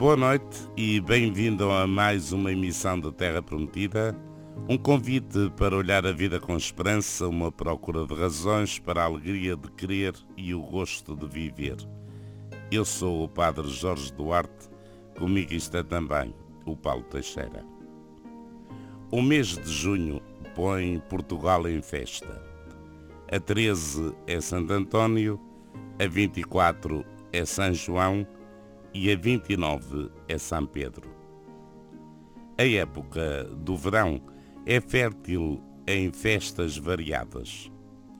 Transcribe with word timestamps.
Boa 0.00 0.16
noite 0.16 0.66
e 0.78 0.98
bem-vindo 0.98 1.70
a 1.70 1.86
mais 1.86 2.32
uma 2.32 2.50
emissão 2.50 2.98
da 2.98 3.12
Terra 3.12 3.42
Prometida. 3.42 4.16
Um 4.66 4.78
convite 4.78 5.50
para 5.58 5.76
olhar 5.76 6.06
a 6.06 6.10
vida 6.10 6.40
com 6.40 6.56
esperança, 6.56 7.28
uma 7.28 7.52
procura 7.52 8.06
de 8.06 8.14
razões 8.14 8.78
para 8.78 9.02
a 9.02 9.04
alegria 9.04 9.54
de 9.54 9.70
querer 9.72 10.14
e 10.38 10.54
o 10.54 10.62
gosto 10.62 11.14
de 11.14 11.28
viver. 11.28 11.76
Eu 12.72 12.82
sou 12.82 13.24
o 13.24 13.28
Padre 13.28 13.68
Jorge 13.68 14.10
Duarte, 14.14 14.70
comigo 15.18 15.52
está 15.52 15.84
também 15.84 16.34
o 16.64 16.74
Paulo 16.74 17.02
Teixeira. 17.02 17.62
O 19.10 19.20
mês 19.20 19.48
de 19.48 19.70
junho 19.70 20.22
põe 20.54 20.98
Portugal 21.10 21.68
em 21.68 21.82
festa. 21.82 22.42
A 23.30 23.38
13 23.38 24.14
é 24.26 24.40
Santo 24.40 24.72
António, 24.72 25.38
a 26.02 26.06
24 26.06 27.04
é 27.34 27.44
São 27.44 27.74
João 27.74 28.26
e 28.92 29.10
a 29.10 29.16
29 29.16 30.10
é 30.28 30.38
São 30.38 30.66
Pedro. 30.66 31.10
A 32.58 32.66
época 32.66 33.44
do 33.56 33.76
verão 33.76 34.20
é 34.66 34.80
fértil 34.80 35.62
em 35.86 36.12
festas 36.12 36.76
variadas. 36.76 37.70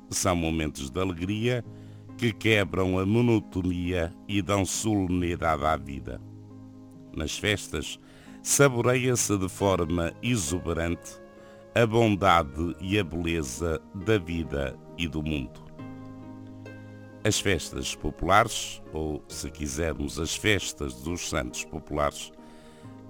São 0.09 0.34
momentos 0.34 0.91
de 0.91 1.01
alegria 1.01 1.65
que 2.16 2.33
quebram 2.33 2.98
a 2.98 3.06
monotonia 3.06 4.15
e 4.29 4.43
dão 4.43 4.65
solenidade 4.65 5.65
à 5.65 5.77
vida. 5.77 6.20
Nas 7.15 7.38
festas, 7.38 7.98
saboreia-se 8.43 9.37
de 9.38 9.48
forma 9.48 10.12
exuberante 10.23 11.21
a 11.74 11.87
bondade 11.87 12.74
e 12.80 12.98
a 12.98 13.04
beleza 13.04 13.80
da 13.95 14.18
vida 14.18 14.76
e 14.98 15.07
do 15.07 15.23
mundo. 15.23 15.70
As 17.23 17.38
festas 17.38 17.95
populares, 17.95 18.82
ou 18.93 19.23
se 19.29 19.51
quisermos 19.51 20.18
as 20.18 20.35
festas 20.35 20.95
dos 21.02 21.29
santos 21.29 21.65
populares, 21.65 22.32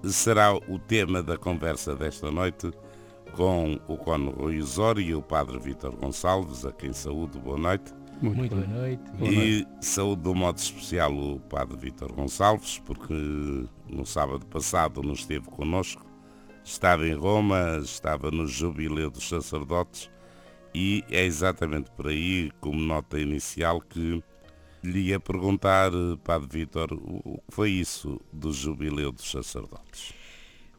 será 0.03 0.53
o 0.53 0.77
tema 0.77 1.23
da 1.23 1.37
conversa 1.37 1.95
desta 1.95 2.29
noite 2.29 2.71
com 3.33 3.79
o 3.87 3.95
Cono 3.95 4.31
Rui 4.31 4.59
Osório 4.59 5.01
e 5.01 5.15
o 5.15 5.21
Padre 5.21 5.57
Vítor 5.59 5.95
Gonçalves, 5.95 6.65
a 6.65 6.73
quem 6.73 6.91
saúde, 6.91 7.39
boa 7.39 7.57
noite. 7.57 7.93
Muito, 8.21 8.37
Muito 8.37 8.55
boa 8.55 8.67
noite. 8.67 9.03
E 9.21 9.67
saúde 9.79 10.23
do 10.23 10.35
modo 10.35 10.57
especial 10.57 11.13
o 11.13 11.39
Padre 11.39 11.77
Vítor 11.77 12.11
Gonçalves, 12.11 12.79
porque 12.79 13.13
no 13.89 14.05
sábado 14.05 14.45
passado 14.45 15.01
não 15.01 15.13
esteve 15.13 15.45
connosco, 15.45 16.05
estava 16.65 17.07
em 17.07 17.13
Roma, 17.13 17.79
estava 17.81 18.29
no 18.29 18.45
Jubileu 18.45 19.09
dos 19.09 19.29
Sacerdotes 19.29 20.09
e 20.73 21.03
é 21.09 21.23
exatamente 21.23 21.91
por 21.91 22.07
aí, 22.07 22.51
como 22.59 22.79
nota 22.79 23.19
inicial, 23.19 23.81
que 23.81 24.23
lhe 24.83 24.99
ia 25.09 25.19
perguntar, 25.19 25.91
Padre 26.23 26.47
Vítor, 26.59 26.93
o 26.93 27.39
que 27.47 27.53
foi 27.53 27.71
isso 27.71 28.19
do 28.31 28.51
Jubileu 28.51 29.11
dos 29.11 29.29
Sacerdotes? 29.29 30.13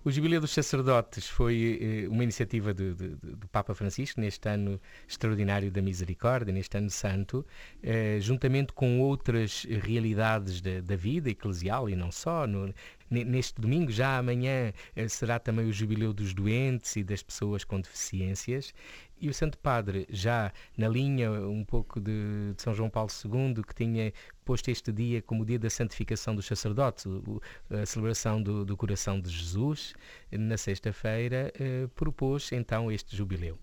O 0.04 0.10
Jubileu 0.10 0.40
dos 0.40 0.50
Sacerdotes 0.50 1.28
foi 1.28 1.78
eh, 1.80 2.08
uma 2.08 2.24
iniciativa 2.24 2.74
do, 2.74 2.92
do, 2.92 3.16
do, 3.36 3.48
Papa 3.48 3.72
Francisco 3.72 4.20
neste 4.20 4.48
ano 4.48 4.80
extraordinário 5.06 5.70
da 5.70 5.80
Misericórdia, 5.80 6.52
neste 6.52 6.76
ano 6.76 6.90
santo, 6.90 7.46
eh, 7.80 8.18
juntamente 8.20 8.72
com 8.72 8.98
outras 9.00 9.64
realidades 9.64 10.60
da, 10.60 10.80
da, 10.80 10.96
vida 10.96 11.30
eclesial 11.30 11.88
e 11.88 11.94
não 11.94 12.10
só. 12.10 12.48
No, 12.48 12.74
neste 13.08 13.60
domingo, 13.60 13.92
já 13.92 14.18
amanhã, 14.18 14.72
eh, 14.96 15.06
será 15.06 15.38
também 15.38 15.68
o 15.68 15.72
Jubileu 15.72 16.12
dos 16.12 16.34
Doentes 16.34 16.96
e 16.96 17.04
das 17.04 17.22
pessoas 17.22 17.62
com 17.62 17.80
deficiências 17.80 18.74
e 19.20 19.28
o 19.28 19.34
Santo 19.34 19.56
Padre, 19.58 20.06
já 20.10 20.52
na 20.76 20.88
linha 20.88 21.30
um 21.30 21.64
pouco 21.64 22.00
de, 22.00 22.52
de, 22.54 22.62
São 22.62 22.74
João 22.74 22.90
Paulo 22.90 23.10
II, 23.24 23.62
que 23.62 23.74
tinha 23.74 24.12
posto 24.44 24.68
este 24.70 24.90
dia 24.90 25.22
como 25.22 25.42
o 25.42 25.46
dia 25.46 25.58
da 25.58 25.70
santificação 25.70 26.34
dos 26.34 26.46
sacerdotes, 26.46 27.06
o, 27.06 27.40
a 27.70 27.86
celebração 27.86 28.42
do, 28.42 28.64
do, 28.64 28.76
coração 28.76 29.20
de 29.20 29.30
Jesus, 29.30 29.94
na 30.32 30.56
sexta-feira, 30.56 31.52
eh, 31.58 31.86
propôs 31.94 32.50
então 32.50 32.90
este 32.90 33.16
jubileu. 33.16 33.56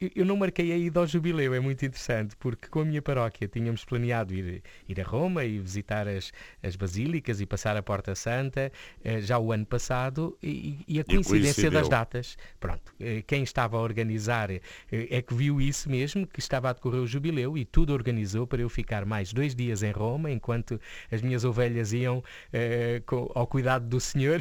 Eu, 0.00 0.10
eu, 0.16 0.24
não 0.24 0.36
marquei 0.36 0.72
a 0.72 0.76
ida 0.76 1.00
ao 1.00 1.06
jubileu, 1.06 1.52
é 1.52 1.60
muito 1.60 1.84
interessante, 1.84 2.34
porque 2.36 2.68
com 2.68 2.80
a 2.80 2.84
minha 2.84 3.02
paróquia 3.02 3.46
tínhamos 3.46 3.84
planeado 3.84 4.32
ir, 4.32 4.62
ir 4.88 5.00
a 5.00 5.04
Roma 5.04 5.44
e 5.44 5.58
visitar 5.58 6.08
as, 6.08 6.32
as 6.62 6.76
basílicas 6.76 7.40
e 7.40 7.46
passar 7.46 7.76
a 7.76 7.82
Porta 7.82 8.14
Santa 8.14 8.72
eh, 9.04 9.20
já 9.20 9.38
o 9.38 9.52
ano 9.52 9.66
passado, 9.66 10.36
e, 10.42 10.82
e 10.88 10.98
a 10.98 11.04
coincidência 11.04 11.70
das 11.70 11.88
datas. 11.88 12.38
Pronto, 12.58 12.94
eh, 12.98 13.22
quem 13.26 13.42
estava 13.42 13.76
a 13.76 13.80
organizar 13.80 14.50
eh, 14.50 14.62
é 15.10 15.22
que 15.22 15.34
viu 15.34 15.60
isso 15.60 15.90
mesmo, 15.90 16.26
que 16.26 16.40
estava 16.40 16.70
a 16.70 16.72
decorrer 16.72 17.00
o 17.00 17.06
jubileu 17.06 17.56
e 17.56 17.64
tudo 17.64 17.92
organizou 17.92 18.46
para 18.46 18.62
eu 18.62 18.68
ficar 18.68 19.04
mais 19.04 19.32
dois 19.32 19.54
dias 19.54 19.82
em 19.82 19.90
Roma, 19.90 20.30
enquanto 20.30 20.80
as 21.10 21.22
minhas 21.22 21.44
ovelhas 21.44 21.92
iam 21.92 22.22
eh, 22.52 23.02
ao 23.34 23.46
cuidado 23.46 23.86
do 23.86 24.00
Senhor. 24.00 24.40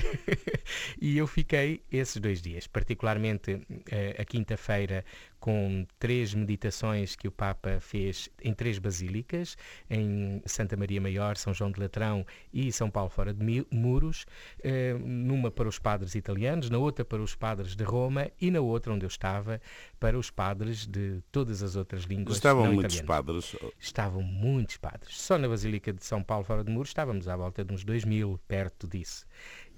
e 1.02 1.18
eu 1.18 1.28
fiquei 1.28 1.82
esses 1.92 2.18
dois 2.18 2.42
dias, 2.42 2.68
particularmente 2.68 3.62
eh, 3.90 4.16
a 4.18 4.26
quinta-feira 4.26 5.06
com 5.42 5.86
três 5.98 6.36
meditações 6.36 7.16
que 7.16 7.28
o 7.28 7.32
Papa 7.32 7.80
fez 7.82 8.30
em 8.44 8.54
três 8.54 8.78
basílicas, 8.78 9.58
em 9.90 10.40
Santa 10.46 10.78
Maria 10.78 11.02
Maior, 11.02 11.36
São 11.36 11.52
João 11.52 11.72
de 11.72 11.80
Latrão 11.80 12.24
e 12.54 12.72
São 12.72 12.92
Paulo 12.92 13.10
Fora 13.10 13.34
de 13.34 13.66
Muros, 13.72 14.26
eh, 14.64 14.94
numa 14.94 15.50
para 15.50 15.68
os 15.68 15.80
padres 15.80 16.14
italianos, 16.14 16.70
na 16.70 16.78
outra 16.78 17.04
para 17.04 17.22
os 17.22 17.34
padres 17.34 17.76
de 17.76 17.84
Roma 17.84 18.30
e 18.40 18.52
na 18.52 18.62
outra 18.62 18.94
onde 18.94 19.04
eu 19.04 19.10
estava 19.10 19.60
para 20.00 20.18
os 20.18 20.30
padres 20.30 20.86
de 20.86 21.22
todas 21.32 21.64
as 21.64 21.76
outras 21.76 22.04
línguas. 22.04 22.38
Estavam 22.38 22.72
muitos 22.72 22.98
italianas. 22.98 23.52
padres? 23.52 23.56
Estavam 23.80 24.22
muitos 24.22 24.78
padres. 24.78 25.20
Só 25.20 25.40
na 25.40 25.48
Basílica 25.48 25.92
de 25.92 26.06
São 26.06 26.22
Paulo 26.22 26.46
Fora 26.46 26.64
de 26.64 26.72
Muros 26.72 26.90
estávamos 26.90 27.28
à 27.28 27.36
volta 27.36 27.66
de 27.66 27.74
uns 27.74 27.84
dois 27.84 28.06
mil, 28.06 28.40
perto 28.48 28.88
disso. 28.88 29.26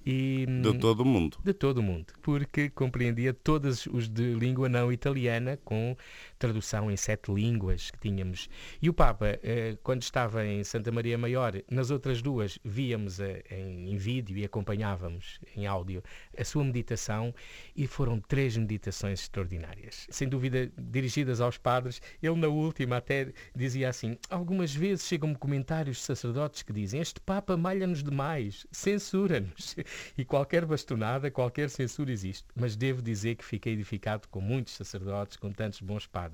E, 0.06 0.46
de 0.46 0.78
todo 0.78 1.02
o 1.02 1.06
mundo. 1.06 1.38
De 1.44 1.54
todo 1.54 1.78
o 1.78 1.84
mundo, 1.84 2.08
porque 2.22 2.70
compreendia 2.70 3.34
todos 3.34 3.86
os 3.88 4.10
de 4.10 4.34
língua 4.34 4.68
não 4.68 4.92
italiana, 4.92 5.58
com 5.64 5.96
tradução 6.44 6.92
em 6.92 6.98
sete 6.98 7.32
línguas 7.32 7.90
que 7.90 7.98
tínhamos. 7.98 8.50
E 8.82 8.90
o 8.90 8.94
Papa, 8.94 9.40
eh, 9.42 9.78
quando 9.82 10.02
estava 10.02 10.46
em 10.46 10.62
Santa 10.62 10.92
Maria 10.92 11.18
Maior, 11.18 11.54
nas 11.72 11.90
outras 11.90 12.22
duas 12.22 12.60
víamos 12.66 13.22
eh, 13.22 13.42
em, 13.50 13.96
vídeo 13.96 14.38
e 14.38 14.44
acompanhávamos 14.44 15.40
em 15.56 15.66
áudio 15.66 16.04
a 16.38 16.44
sua 16.44 16.66
meditação 16.66 17.34
e 17.74 17.88
foram 17.88 18.20
três 18.20 18.58
meditações 18.58 19.22
extraordinárias. 19.22 20.06
Sem 20.10 20.28
dúvida 20.28 20.70
dirigidas 20.78 21.40
aos 21.40 21.58
padres. 21.58 22.02
Ele 22.22 22.36
na 22.36 22.50
última 22.50 22.98
até 22.98 23.32
dizia 23.56 23.88
assim, 23.88 24.18
algumas 24.30 24.76
vezes 24.76 25.08
chegam-me 25.08 25.36
comentários 25.36 25.96
de 25.98 26.04
sacerdotes 26.04 26.62
que 26.62 26.74
dizem 26.74 27.00
este 27.00 27.22
Papa 27.22 27.56
malha-nos 27.56 28.04
demais, 28.04 28.68
censura-nos. 28.70 29.78
E 30.18 30.26
qualquer 30.26 30.66
bastonada, 30.66 31.32
qualquer 31.32 31.70
censura 31.70 32.12
existe. 32.12 32.46
Mas 32.56 32.76
devo 32.76 33.02
dizer 33.02 33.36
que 33.36 33.46
fiquei 33.46 33.74
edificado 33.74 34.28
com 34.28 34.42
muitos 34.42 34.74
sacerdotes, 34.74 35.38
com 35.38 35.52
tantos 35.52 35.80
bons 35.80 36.06
padres 36.06 36.33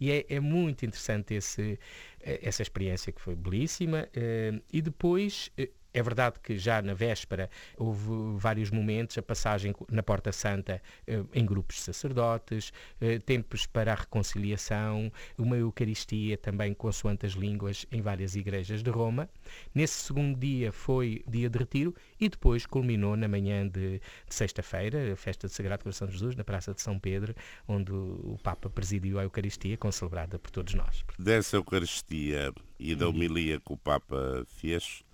e 0.00 0.10
é, 0.10 0.26
é 0.28 0.40
muito 0.40 0.84
interessante 0.84 1.34
esse, 1.34 1.78
eh, 2.20 2.40
essa 2.42 2.62
experiência 2.62 3.12
que 3.12 3.20
foi 3.20 3.34
belíssima. 3.36 4.08
Eh, 4.14 4.60
e 4.72 4.82
depois 4.82 5.50
eh, 5.56 5.70
é 5.94 6.02
verdade 6.02 6.38
que 6.42 6.56
já 6.58 6.80
na 6.80 6.94
véspera 6.94 7.50
houve 7.76 8.36
vários 8.36 8.70
momentos, 8.70 9.18
a 9.18 9.22
passagem 9.22 9.74
na 9.90 10.02
Porta 10.02 10.32
Santa 10.32 10.82
eh, 11.06 11.22
em 11.34 11.44
grupos 11.44 11.76
de 11.76 11.82
sacerdotes, 11.82 12.72
eh, 13.00 13.18
tempos 13.18 13.66
para 13.66 13.92
a 13.92 13.94
reconciliação, 13.94 15.12
uma 15.36 15.56
Eucaristia 15.56 16.36
também 16.36 16.72
consoante 16.74 17.26
as 17.26 17.32
línguas 17.32 17.86
em 17.90 18.00
várias 18.00 18.36
igrejas 18.36 18.82
de 18.82 18.90
Roma. 18.90 19.28
Nesse 19.74 19.94
segundo 19.94 20.38
dia 20.38 20.72
foi 20.72 21.22
dia 21.28 21.48
de 21.48 21.58
retiro 21.58 21.94
e 22.20 22.28
depois 22.28 22.66
culminou 22.66 23.16
na 23.16 23.28
manhã 23.28 23.66
de, 23.68 23.98
de 23.98 24.34
sexta-feira, 24.34 25.12
a 25.12 25.16
festa 25.16 25.46
de 25.46 25.52
Sagrado 25.52 25.82
Coração 25.82 26.06
de 26.06 26.14
Jesus, 26.14 26.36
na 26.36 26.44
Praça 26.44 26.72
de 26.72 26.80
São 26.80 26.98
Pedro, 26.98 27.34
onde 27.68 27.92
o 27.92 28.38
Papa 28.42 28.70
presidiu 28.70 29.18
a 29.18 29.24
Eucaristia, 29.24 29.76
concelebrada 29.76 30.38
por 30.38 30.50
todos 30.50 30.74
nós. 30.74 31.04
Dessa 31.18 31.56
Eucaristia 31.56 32.52
e 32.78 32.94
da 32.94 33.08
homilia 33.08 33.60
que 33.60 33.72
o 33.72 33.76
Papa 33.76 34.44
fez, 34.46 35.04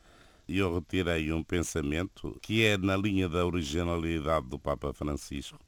eu 0.56 0.74
retirei 0.74 1.30
um 1.32 1.42
pensamento 1.42 2.38
que 2.40 2.64
é 2.64 2.78
na 2.78 2.96
linha 2.96 3.28
da 3.28 3.44
originalidade 3.44 4.46
do 4.46 4.58
Papa 4.58 4.94
Francisco, 4.94 5.58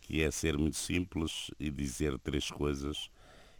que 0.00 0.22
é 0.22 0.30
ser 0.30 0.56
muito 0.56 0.76
simples 0.76 1.50
e 1.60 1.70
dizer 1.70 2.18
três 2.18 2.50
coisas. 2.50 3.10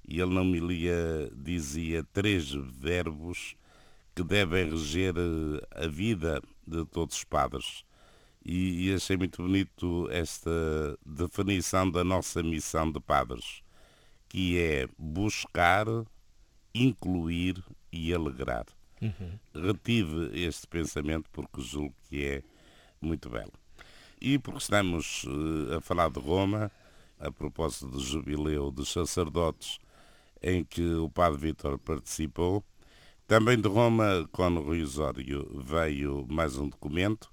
E 0.09 0.21
ele 0.21 0.33
não 0.33 0.45
me 0.45 0.61
lia, 0.61 1.31
dizia 1.35 2.03
três 2.13 2.51
verbos 2.51 3.57
que 4.15 4.23
devem 4.23 4.71
reger 4.71 5.15
eh, 5.17 5.85
a 5.85 5.87
vida 5.87 6.43
de 6.67 6.85
todos 6.87 7.17
os 7.17 7.25
padres. 7.25 7.85
E, 8.45 8.89
e 8.89 8.95
achei 8.95 9.17
muito 9.17 9.43
bonito 9.43 10.09
esta 10.11 10.51
definição 11.05 11.91
da 11.91 12.05
nossa 12.05 12.43
missão 12.43 12.91
de 12.91 13.01
padres, 13.01 13.63
que 14.29 14.59
é 14.59 14.89
buscar, 14.99 15.87
incluir 16.75 17.63
e 17.91 18.13
alegrar. 18.13 18.67
Uhum. 19.05 19.39
Retive 19.67 20.31
este 20.33 20.67
pensamento 20.67 21.29
porque 21.31 21.61
julgo 21.61 21.95
que 22.09 22.25
é 22.25 22.43
muito 23.01 23.29
belo. 23.29 23.53
E 24.21 24.39
porque 24.39 24.61
estamos 24.61 25.25
uh, 25.25 25.77
a 25.77 25.81
falar 25.83 26.09
de 26.09 26.19
Roma, 26.19 26.73
a 27.19 27.31
propósito 27.31 27.89
do 27.89 28.01
jubileu 28.01 28.71
dos 28.71 28.91
sacerdotes 28.91 29.79
em 30.43 30.65
que 30.65 30.95
o 30.95 31.11
Padre 31.11 31.39
Vítor 31.39 31.79
participou, 31.79 32.65
também 33.27 33.61
de 33.61 33.69
Roma, 33.69 34.29
com 34.33 34.51
o 34.51 34.63
Rui 34.63 34.83
Osório, 34.83 35.63
veio 35.65 36.27
mais 36.29 36.59
um 36.59 36.69
documento 36.69 37.33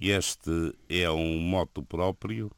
Este 0.00 0.50
é 0.88 1.10
um 1.10 1.38
moto 1.38 1.82
próprio 1.82 2.50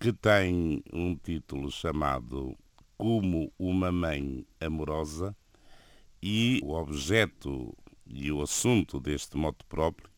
que 0.00 0.12
tem 0.12 0.82
um 0.92 1.14
título 1.14 1.70
chamado 1.70 2.56
Como 2.96 3.52
uma 3.58 3.92
Mãe 3.92 4.44
Amorosa 4.60 5.36
e 6.22 6.60
o 6.62 6.74
objeto 6.74 7.76
e 8.06 8.30
o 8.30 8.42
assunto 8.42 9.00
deste 9.00 9.36
moto 9.36 9.66
próprio, 9.66 10.08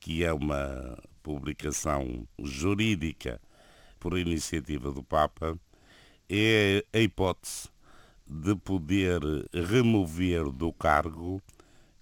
que 0.00 0.24
é 0.24 0.32
uma 0.32 0.98
publicação 1.22 2.26
jurídica 2.42 3.40
por 4.00 4.18
iniciativa 4.18 4.90
do 4.90 5.02
Papa, 5.02 5.58
é 6.28 6.84
a 6.92 6.98
hipótese 6.98 7.68
de 8.26 8.56
poder 8.56 9.20
remover 9.52 10.50
do 10.50 10.72
cargo 10.72 11.40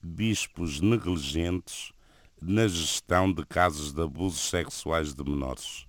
bispos 0.03 0.81
negligentes 0.81 1.93
na 2.41 2.67
gestão 2.67 3.33
de 3.33 3.45
casos 3.45 3.93
de 3.93 4.03
abusos 4.03 4.49
sexuais 4.49 5.15
de 5.15 5.23
menores. 5.23 5.87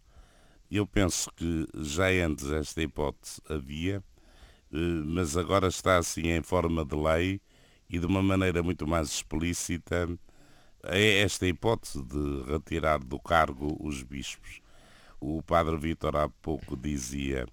Eu 0.69 0.85
penso 0.85 1.31
que 1.33 1.67
já 1.75 2.07
antes 2.25 2.49
esta 2.51 2.81
hipótese 2.81 3.41
havia, 3.47 4.03
eh, 4.73 4.77
mas 5.05 5.37
agora 5.37 5.67
está 5.67 5.97
assim 5.97 6.29
em 6.29 6.41
forma 6.41 6.83
de 6.83 6.95
lei 6.95 7.41
e 7.89 7.99
de 7.99 8.05
uma 8.05 8.21
maneira 8.21 8.63
muito 8.63 8.87
mais 8.87 9.09
explícita 9.09 10.07
é 10.83 11.21
esta 11.21 11.47
hipótese 11.47 12.01
de 12.03 12.43
retirar 12.51 12.99
do 12.99 13.19
cargo 13.19 13.75
os 13.79 14.03
bispos. 14.03 14.61
O 15.19 15.41
padre 15.41 15.77
Vítor 15.77 16.15
há 16.15 16.29
pouco 16.29 16.77
dizia 16.77 17.47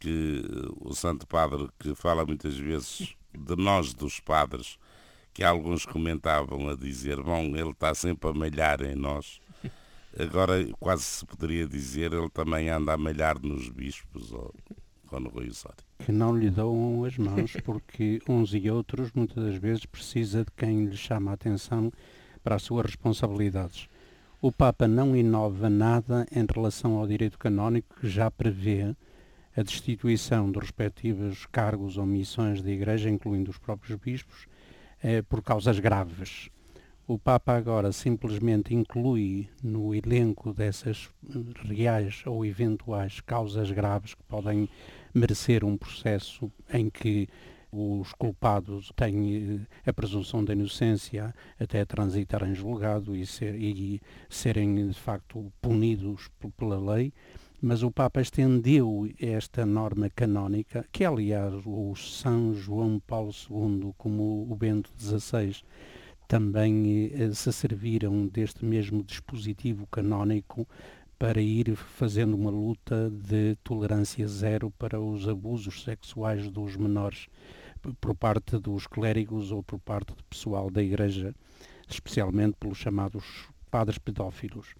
que 0.00 0.42
o 0.76 0.94
Santo 0.94 1.26
Padre, 1.26 1.68
que 1.78 1.94
fala 1.94 2.24
muitas 2.24 2.56
vezes 2.56 3.14
de 3.32 3.56
nós, 3.56 3.94
dos 3.94 4.20
padres, 4.20 4.78
que 5.32 5.44
alguns 5.44 5.84
comentavam 5.86 6.68
a 6.68 6.74
dizer, 6.74 7.22
bom, 7.22 7.56
ele 7.56 7.70
está 7.70 7.94
sempre 7.94 8.30
a 8.30 8.32
malhar 8.32 8.82
em 8.82 8.94
nós. 8.94 9.40
Agora 10.18 10.64
quase 10.80 11.02
se 11.02 11.26
poderia 11.26 11.66
dizer, 11.66 12.12
ele 12.12 12.30
também 12.30 12.68
anda 12.68 12.94
a 12.94 12.98
malhar 12.98 13.38
nos 13.40 13.68
bispos 13.68 14.32
ou, 14.32 14.52
ou 15.12 15.20
no 15.20 15.28
Rui 15.28 15.48
Osório. 15.48 15.87
Que 15.98 16.12
não 16.12 16.36
lhe 16.36 16.50
dão 16.50 17.04
as 17.04 17.18
mãos, 17.18 17.52
porque 17.64 18.20
uns 18.28 18.54
e 18.54 18.70
outros 18.70 19.10
muitas 19.12 19.44
das 19.44 19.56
vezes 19.56 19.84
precisa 19.84 20.44
de 20.44 20.50
quem 20.56 20.86
lhe 20.86 20.96
chama 20.96 21.32
a 21.32 21.34
atenção 21.34 21.92
para 22.42 22.54
as 22.54 22.62
suas 22.62 22.86
responsabilidades. 22.86 23.88
O 24.40 24.52
Papa 24.52 24.86
não 24.86 25.16
inova 25.16 25.68
nada 25.68 26.24
em 26.30 26.46
relação 26.48 26.96
ao 26.96 27.06
direito 27.06 27.38
canónico 27.38 28.00
que 28.00 28.08
já 28.08 28.30
prevê 28.30 28.94
a 29.56 29.62
destituição 29.62 30.48
dos 30.50 30.62
respectivos 30.62 31.44
cargos 31.46 31.98
ou 31.98 32.06
missões 32.06 32.62
da 32.62 32.70
Igreja, 32.70 33.10
incluindo 33.10 33.50
os 33.50 33.58
próprios 33.58 33.98
bispos, 33.98 34.46
eh, 35.02 35.22
por 35.22 35.42
causas 35.42 35.80
graves. 35.80 36.48
O 37.08 37.18
Papa 37.18 37.54
agora 37.54 37.90
simplesmente 37.90 38.74
inclui 38.74 39.48
no 39.62 39.94
elenco 39.94 40.52
dessas 40.52 41.08
reais 41.64 42.22
ou 42.26 42.44
eventuais 42.44 43.20
causas 43.20 43.70
graves 43.70 44.14
que 44.14 44.22
podem 44.24 44.68
merecer 45.14 45.64
um 45.64 45.76
processo 45.76 46.50
em 46.72 46.88
que 46.90 47.28
os 47.70 48.12
culpados 48.14 48.90
têm 48.96 49.66
eh, 49.84 49.90
a 49.90 49.92
presunção 49.92 50.42
de 50.42 50.52
inocência 50.52 51.34
até 51.60 51.84
transitar 51.84 52.42
em 52.48 52.54
julgado 52.54 53.14
e, 53.14 53.26
ser, 53.26 53.54
e 53.54 54.00
serem 54.28 54.88
de 54.88 54.98
facto 54.98 55.52
punidos 55.60 56.30
pela 56.56 56.94
lei, 56.94 57.12
mas 57.60 57.82
o 57.82 57.90
Papa 57.90 58.20
estendeu 58.20 59.08
esta 59.20 59.66
norma 59.66 60.08
canónica, 60.08 60.86
que 60.92 61.04
aliás 61.04 61.54
o 61.66 61.94
São 61.96 62.54
João 62.54 63.00
Paulo 63.00 63.32
II, 63.50 63.92
como 63.98 64.46
o 64.50 64.56
Bento 64.56 64.90
XVI, 64.98 65.56
também 66.26 67.10
eh, 67.12 67.32
se 67.32 67.52
serviram 67.52 68.26
deste 68.26 68.64
mesmo 68.64 69.02
dispositivo 69.02 69.86
canónico 69.88 70.68
para 71.18 71.40
ir 71.40 71.74
fazendo 71.74 72.34
uma 72.34 72.50
luta 72.50 73.10
de 73.10 73.56
tolerância 73.64 74.26
zero 74.28 74.70
para 74.70 75.00
os 75.00 75.28
abusos 75.28 75.82
sexuais 75.82 76.48
dos 76.50 76.76
menores 76.76 77.26
por 78.00 78.14
parte 78.14 78.58
dos 78.58 78.86
clérigos 78.86 79.50
ou 79.50 79.62
por 79.62 79.78
parte 79.78 80.14
do 80.14 80.24
pessoal 80.24 80.70
da 80.70 80.82
Igreja, 80.82 81.34
especialmente 81.88 82.56
pelos 82.58 82.78
chamados 82.78 83.48
padres 83.70 83.98
pedófilos. 83.98 84.74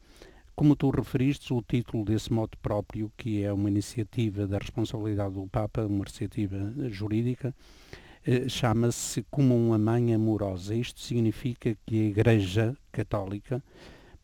Como 0.54 0.74
tu 0.74 0.90
referiste, 0.90 1.52
o 1.52 1.62
título 1.62 2.04
desse 2.04 2.32
modo 2.32 2.56
próprio, 2.58 3.12
que 3.16 3.44
é 3.44 3.52
uma 3.52 3.68
iniciativa 3.68 4.46
da 4.46 4.58
responsabilidade 4.58 5.34
do 5.34 5.46
Papa, 5.46 5.86
uma 5.86 6.04
iniciativa 6.04 6.72
jurídica, 6.88 7.54
eh, 8.26 8.48
chama-se 8.48 9.24
Como 9.30 9.56
uma 9.56 9.78
Mãe 9.78 10.12
Amorosa. 10.12 10.74
Isto 10.74 11.00
significa 11.00 11.76
que 11.86 12.00
a 12.00 12.04
Igreja 12.06 12.76
Católica, 12.90 13.62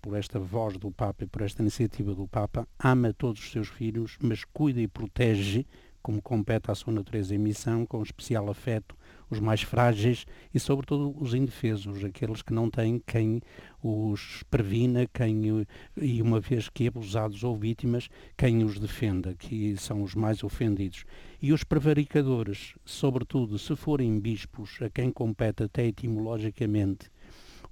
por 0.05 0.19
esta 0.19 0.39
voz 0.39 0.77
do 0.77 0.91
Papa 0.91 1.25
e 1.25 1.27
por 1.27 1.41
esta 1.41 1.63
iniciativa 1.63 2.15
do 2.15 2.29
Papa, 2.29 2.69
ama 2.79 3.15
todos 3.15 3.41
os 3.41 3.51
seus 3.51 3.69
filhos, 3.69 4.19
mas 4.21 4.45
cuida 4.45 4.79
e 4.79 4.87
protege 4.87 5.65
como 6.03 6.21
compete 6.21 6.71
à 6.71 6.75
sua 6.75 6.93
natureza 6.93 7.35
e 7.35 7.39
missão, 7.39 7.87
com 7.87 8.03
especial 8.03 8.51
afeto, 8.51 8.95
os 9.31 9.41
mais 9.41 9.63
frágeis 9.63 10.27
e, 10.53 10.61
sobretudo, 10.61 11.17
os 11.19 11.33
indefesos, 11.33 12.05
aqueles 12.05 12.43
que 12.43 12.53
não 12.53 12.69
têm 12.69 13.01
quem 13.07 13.41
os 13.83 14.43
previna, 14.51 15.07
quem, 15.07 15.67
e 15.97 16.21
uma 16.21 16.39
vez 16.39 16.69
que 16.69 16.87
abusados 16.87 17.43
ou 17.43 17.57
vítimas, 17.57 18.11
quem 18.37 18.63
os 18.63 18.79
defenda, 18.79 19.35
que 19.35 19.75
são 19.79 20.03
os 20.03 20.15
mais 20.15 20.45
ofendidos. 20.45 21.07
E 21.41 21.51
os 21.51 21.65
prevaricadores, 21.65 22.75
sobretudo, 22.85 23.59
se 23.59 23.75
forem 23.75 24.21
bispos, 24.21 24.77
a 24.83 24.91
quem 24.91 25.11
compete 25.11 25.63
até 25.63 25.87
etimologicamente 25.87 27.11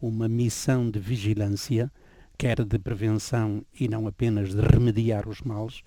uma 0.01 0.27
missão 0.27 0.91
de 0.91 0.99
vigilância, 0.99 1.93
quer 2.43 2.65
de 2.65 2.77
prevenção 2.77 3.65
e 3.79 3.87
não 3.87 4.09
apenas 4.09 4.53
de 4.53 4.61
remediar 4.61 5.29
os 5.29 5.43
males, 5.43 5.85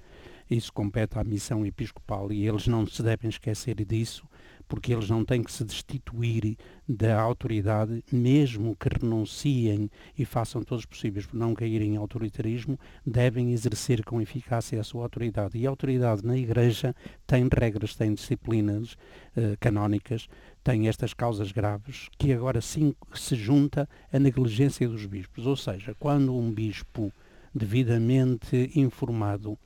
isso 0.49 0.71
compete 0.71 1.19
à 1.19 1.23
missão 1.25 1.65
episcopal 1.65 2.31
e 2.31 2.47
eles 2.47 2.65
não 2.65 2.87
se 2.87 3.03
devem 3.03 3.29
esquecer 3.29 3.83
disso, 3.83 4.25
porque 4.65 4.93
eles 4.93 5.09
não 5.09 5.25
têm 5.25 5.43
que 5.43 5.51
se 5.51 5.65
destituir 5.65 6.55
da 6.87 7.19
autoridade, 7.19 8.01
mesmo 8.09 8.73
que 8.73 8.87
renunciem 8.87 9.91
e 10.17 10.23
façam 10.23 10.63
todos 10.63 10.83
os 10.83 10.85
possíveis 10.85 11.25
por 11.25 11.35
não 11.35 11.53
caírem 11.53 11.95
em 11.95 11.97
autoritarismo, 11.97 12.79
devem 13.05 13.51
exercer 13.51 14.05
com 14.05 14.21
eficácia 14.21 14.79
a 14.79 14.83
sua 14.83 15.03
autoridade. 15.03 15.57
E 15.57 15.67
a 15.67 15.69
autoridade 15.69 16.25
na 16.25 16.37
Igreja 16.37 16.95
tem 17.27 17.49
regras, 17.51 17.95
tem 17.95 18.13
disciplinas 18.13 18.93
uh, 19.35 19.57
canónicas, 19.59 20.29
tem 20.65 20.87
estas 20.87 21.13
causas 21.13 21.51
graves, 21.51 22.09
que 22.17 22.33
agora 22.33 22.59
sim 22.59 22.95
se 23.13 23.35
junta 23.35 23.87
à 24.11 24.17
negligência 24.17 24.89
dos 24.89 25.05
bispos. 25.05 25.45
Ou 25.45 25.55
seja, 25.55 25.95
quando 25.99 26.35
um 26.35 26.51
bispo 26.51 27.13
devidamente 27.53 28.71
informado 28.75 29.59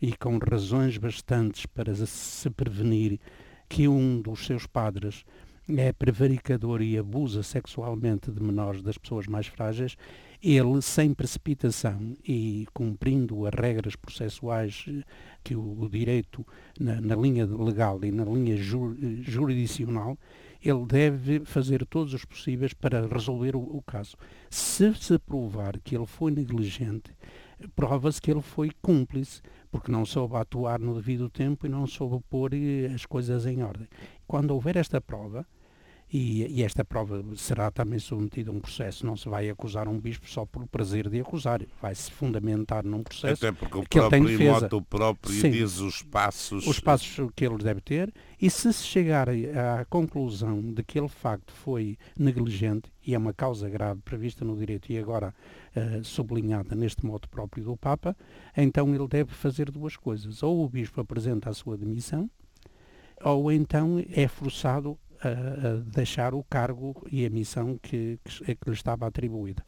e 0.00 0.16
com 0.16 0.38
razões 0.38 0.96
bastantes 0.96 1.66
para 1.66 1.94
se 1.94 2.48
prevenir 2.48 3.20
que 3.68 3.86
um 3.86 4.18
dos 4.22 4.46
seus 4.46 4.66
padres 4.66 5.26
é 5.68 5.92
prevaricador 5.92 6.80
e 6.80 6.96
abusa 6.96 7.42
sexualmente 7.42 8.30
de 8.30 8.42
menores 8.42 8.80
das 8.80 8.96
pessoas 8.96 9.26
mais 9.26 9.48
frágeis, 9.48 9.94
ele, 10.42 10.80
sem 10.80 11.12
precipitação 11.12 12.14
e 12.26 12.66
cumprindo 12.72 13.46
as 13.46 13.52
regras 13.54 13.94
processuais 13.94 14.86
que 15.44 15.54
o, 15.54 15.86
direito, 15.90 16.46
na, 16.80 16.98
na, 17.00 17.14
linha 17.14 17.44
legal 17.44 18.02
e 18.04 18.10
na 18.10 18.24
linha 18.24 18.56
jur, 18.56 18.96
jurisdicional, 19.22 20.16
ele 20.62 20.84
deve 20.86 21.44
fazer 21.44 21.84
todos 21.86 22.14
os 22.14 22.24
possíveis 22.24 22.72
para 22.72 23.06
resolver 23.06 23.56
o, 23.56 23.60
o 23.60 23.82
caso. 23.82 24.16
Se 24.50 24.94
se 24.94 25.18
provar 25.18 25.78
que 25.80 25.96
ele 25.96 26.06
foi 26.06 26.30
negligente, 26.30 27.12
prova-se 27.74 28.20
que 28.20 28.30
ele 28.30 28.42
foi 28.42 28.70
cúmplice 28.82 29.40
porque 29.70 29.90
não 29.90 30.04
soube 30.04 30.36
atuar 30.36 30.78
no 30.78 30.94
devido 30.94 31.28
tempo 31.28 31.66
e 31.66 31.68
não 31.68 31.86
soube 31.86 32.22
pôr 32.30 32.54
eh, 32.54 32.86
as 32.94 33.04
coisas 33.04 33.46
em 33.46 33.62
ordem. 33.62 33.88
Quando 34.26 34.52
houver 34.52 34.76
esta 34.76 35.00
prova, 35.00 35.46
e, 36.12 36.60
e, 36.60 36.62
esta 36.62 36.84
prova 36.84 37.24
será 37.34 37.70
também 37.70 37.98
submetida 37.98 38.50
a 38.50 38.54
um 38.54 38.60
processo. 38.60 39.04
Não 39.04 39.16
se 39.16 39.28
vai 39.28 39.50
acusar 39.50 39.88
um 39.88 39.98
bispo 39.98 40.28
só 40.28 40.46
por 40.46 40.66
prazer 40.68 41.08
de 41.08 41.20
acusar, 41.20 41.60
vai-se 41.82 42.10
fundamentar 42.10 42.84
num 42.84 43.02
processo 43.02 43.44
Até 43.44 43.50
porque 43.50 43.78
o 43.78 43.82
que 43.82 43.98
ele 43.98 44.10
tem 44.10 44.24
defesa. 44.24 44.68
O 44.72 44.82
próprio 44.82 45.34
Sim, 45.34 45.50
diz 45.50 45.78
os 45.78 46.02
passos... 46.02 46.66
Os 46.66 46.78
passos 46.78 47.30
que 47.34 47.44
ele 47.44 47.58
deve 47.58 47.80
ter 47.80 48.14
e 48.40 48.48
se 48.48 48.72
se 48.72 48.84
chegar 48.84 49.28
à 49.28 49.84
conclusão 49.86 50.60
de 50.60 50.82
que 50.84 50.98
ele 50.98 51.08
de 51.08 51.14
facto 51.14 51.52
foi 51.52 51.98
negligente, 52.16 52.90
e 53.04 53.14
é 53.14 53.18
uma 53.18 53.32
causa 53.32 53.68
grave 53.68 54.00
prevista 54.02 54.44
no 54.44 54.56
direito 54.56 54.92
e 54.92 54.98
agora 54.98 55.34
uh, 55.74 56.04
sublinhada 56.04 56.74
neste 56.74 57.04
modo 57.04 57.28
próprio 57.28 57.64
do 57.64 57.76
Papa, 57.76 58.16
então 58.56 58.94
ele 58.94 59.08
deve 59.08 59.32
fazer 59.32 59.70
duas 59.70 59.96
coisas. 59.96 60.42
Ou 60.42 60.64
o 60.64 60.68
bispo 60.68 61.00
apresenta 61.00 61.50
a 61.50 61.54
sua 61.54 61.76
demissão, 61.76 62.30
ou 63.22 63.50
então 63.50 64.04
é 64.12 64.28
forçado 64.28 64.98
a, 65.22 65.28
a 65.28 65.76
deixar 65.76 66.34
o 66.34 66.44
cargo 66.44 67.06
e 67.10 67.24
a 67.24 67.30
missão 67.30 67.78
que, 67.78 68.18
que, 68.24 68.54
que 68.54 68.68
lhe 68.70 68.74
estava 68.74 69.06
atribuída. 69.06 69.64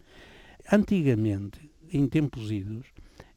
Antigamente, 0.71 1.71
em 1.93 2.07
tempos 2.07 2.51
idos, 2.51 2.87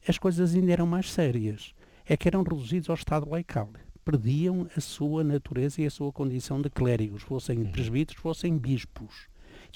as 0.06 0.18
coisas 0.18 0.54
ainda 0.54 0.72
eram 0.72 0.86
mais 0.86 1.10
sérias. 1.10 1.74
É 2.04 2.16
que 2.16 2.28
eram 2.28 2.42
reduzidos 2.42 2.90
ao 2.90 2.96
estado 2.96 3.30
laical. 3.30 3.70
Perdiam 4.04 4.66
a 4.76 4.80
sua 4.80 5.22
natureza 5.22 5.80
e 5.80 5.86
a 5.86 5.90
sua 5.90 6.12
condição 6.12 6.60
de 6.60 6.68
clérigos, 6.68 7.22
fossem 7.22 7.58
uhum. 7.58 7.70
presbíteros, 7.70 8.20
fossem 8.20 8.58
bispos. 8.58 9.28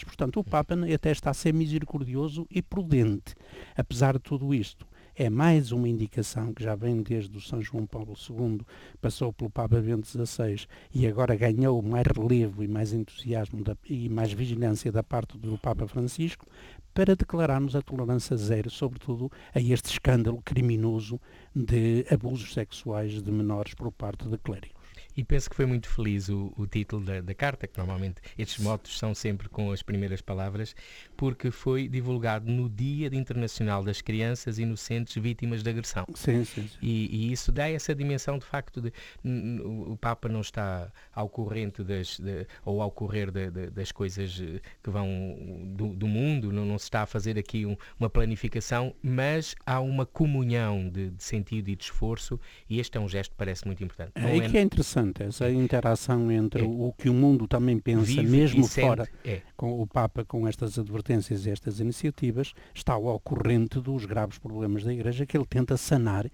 Portanto, 0.05 0.41
o 0.41 0.45
Papa 0.45 0.75
até 0.93 1.11
está 1.11 1.31
a 1.31 1.35
ser 1.35 1.55
misericordioso 1.55 2.47
e 2.51 2.61
prudente. 2.61 3.35
Apesar 3.77 4.15
de 4.15 4.21
tudo 4.21 4.53
isto, 4.53 4.87
é 5.17 5.31
mais 5.31 5.73
uma 5.73 5.89
indicação 5.89 6.53
que 6.53 6.63
já 6.63 6.75
vem 6.75 7.03
desde 7.03 7.35
o 7.39 7.41
São 7.41 7.63
João 7.63 7.87
Paulo 7.87 8.13
II, 8.29 8.61
passou 9.01 9.33
pelo 9.33 9.49
Papa 9.49 9.81
Bento 9.81 10.07
XVI 10.07 10.67
e 10.95 11.07
agora 11.07 11.35
ganhou 11.35 11.81
mais 11.81 12.05
relevo 12.07 12.63
e 12.63 12.69
mais 12.69 12.93
entusiasmo 12.93 13.65
da, 13.65 13.75
e 13.89 14.11
mais 14.11 14.31
vigilância 14.33 14.93
da 14.93 15.03
parte 15.03 15.39
do 15.39 15.57
Papa 15.57 15.87
Francisco 15.89 16.47
para 16.93 17.17
declararmos 17.17 17.75
a 17.75 17.81
tolerância 17.81 18.37
zero, 18.37 18.69
sobretudo 18.69 19.33
a 19.55 19.61
este 19.61 19.91
escândalo 19.91 20.43
criminoso 20.45 21.19
de 21.55 22.05
abusos 22.11 22.53
sexuais 22.53 23.23
de 23.23 23.33
menores 23.33 23.73
por 23.73 23.91
parte 23.91 24.29
de 24.29 24.37
clérigos. 24.37 24.76
E 25.17 25.25
penso 25.25 25.49
que 25.49 25.57
foi 25.57 25.65
muito 25.65 25.89
feliz 25.89 26.29
o, 26.29 26.53
o 26.57 26.67
título 26.67 27.03
da, 27.03 27.21
da, 27.23 27.35
carta, 27.35 27.67
que 27.67 27.79
normalmente 27.79 28.21
estes 28.39 28.63
motos 28.63 28.99
são 28.99 29.15
sempre 29.15 29.49
com 29.49 29.73
as 29.73 29.83
primeiras 29.83 30.21
palavras, 30.21 30.77
porque 31.17 31.51
foi 31.51 31.89
divulgado 31.89 32.51
no 32.51 32.69
Dia 32.69 33.07
Internacional 33.07 33.83
das 33.83 34.03
Crianças 34.03 34.59
Inocentes 34.59 35.15
Vítimas 35.17 35.63
de 35.63 35.71
Agressão. 35.71 36.05
Sim, 36.15 36.45
sim. 36.45 36.69
sim. 36.69 36.79
E, 36.83 37.29
e, 37.29 37.33
isso 37.33 37.51
dá 37.51 37.69
essa 37.71 37.95
dimensão 37.95 38.39
de 38.39 38.45
facto 38.45 38.81
de 38.81 38.93
o 39.25 39.97
Papa 39.97 40.29
não 40.29 40.41
está 40.41 40.93
ao 41.15 41.29
corrente 41.29 41.83
das, 41.83 42.19
de, 42.19 42.47
ou 42.65 42.83
ao 42.83 42.91
correr 42.91 43.31
de, 43.31 43.51
de, 43.51 43.71
das 43.71 43.91
coisas 43.91 44.39
eh, 44.41 44.61
que 44.83 44.91
vão 44.91 45.17
do, 45.75 45.95
do 45.95 46.07
mundo, 46.07 46.53
não, 46.53 46.65
não, 46.65 46.79
se 46.79 46.85
está 46.85 47.03
a 47.03 47.07
fazer 47.07 47.39
aqui 47.39 47.65
um, 47.65 47.77
uma 47.99 48.11
planificação, 48.11 48.95
mas 49.03 49.55
há 49.65 49.81
uma 49.81 50.05
comunhão 50.05 50.89
de, 50.89 51.13
sentido 51.19 51.69
e 51.69 51.77
de 51.77 51.85
esforço 51.85 52.39
e 52.69 52.81
este 52.81 52.99
é 52.99 53.01
um 53.01 53.09
gesto 53.09 53.31
que 53.31 53.37
parece 53.37 53.67
muito 53.67 53.83
importante. 53.83 54.13
É, 54.17 54.37
é 54.37 54.49
que 54.49 54.59
é 54.59 54.63
interessante 54.63 55.06
interessante 55.07 55.23
essa 55.23 55.51
interação 55.51 56.31
entre 56.31 56.63
é. 56.63 56.67
o 56.67 56.93
que 56.97 57.09
o 57.09 57.15
mundo 57.15 57.47
também 57.47 57.79
pensa, 57.79 58.05
Vive 58.05 58.27
mesmo 58.27 58.67
fora, 58.67 59.09
é. 59.25 59.41
com 59.57 59.81
o 59.81 59.87
Papa, 59.87 60.25
com 60.25 60.47
estas 60.47 60.79
advertências 60.79 61.47
e 61.47 61.51
estas 61.51 61.81
iniciativas, 61.81 62.53
está 62.75 62.95
ao 62.95 63.21
corrente 63.21 63.81
dos 63.81 64.05
graves 64.05 64.39
problemas 64.39 64.85
da 64.85 64.93
Igreja 64.93 65.27
que 65.27 65.37
ele 65.37 65.47
tenta 65.47 65.77
sanar 65.77 66.27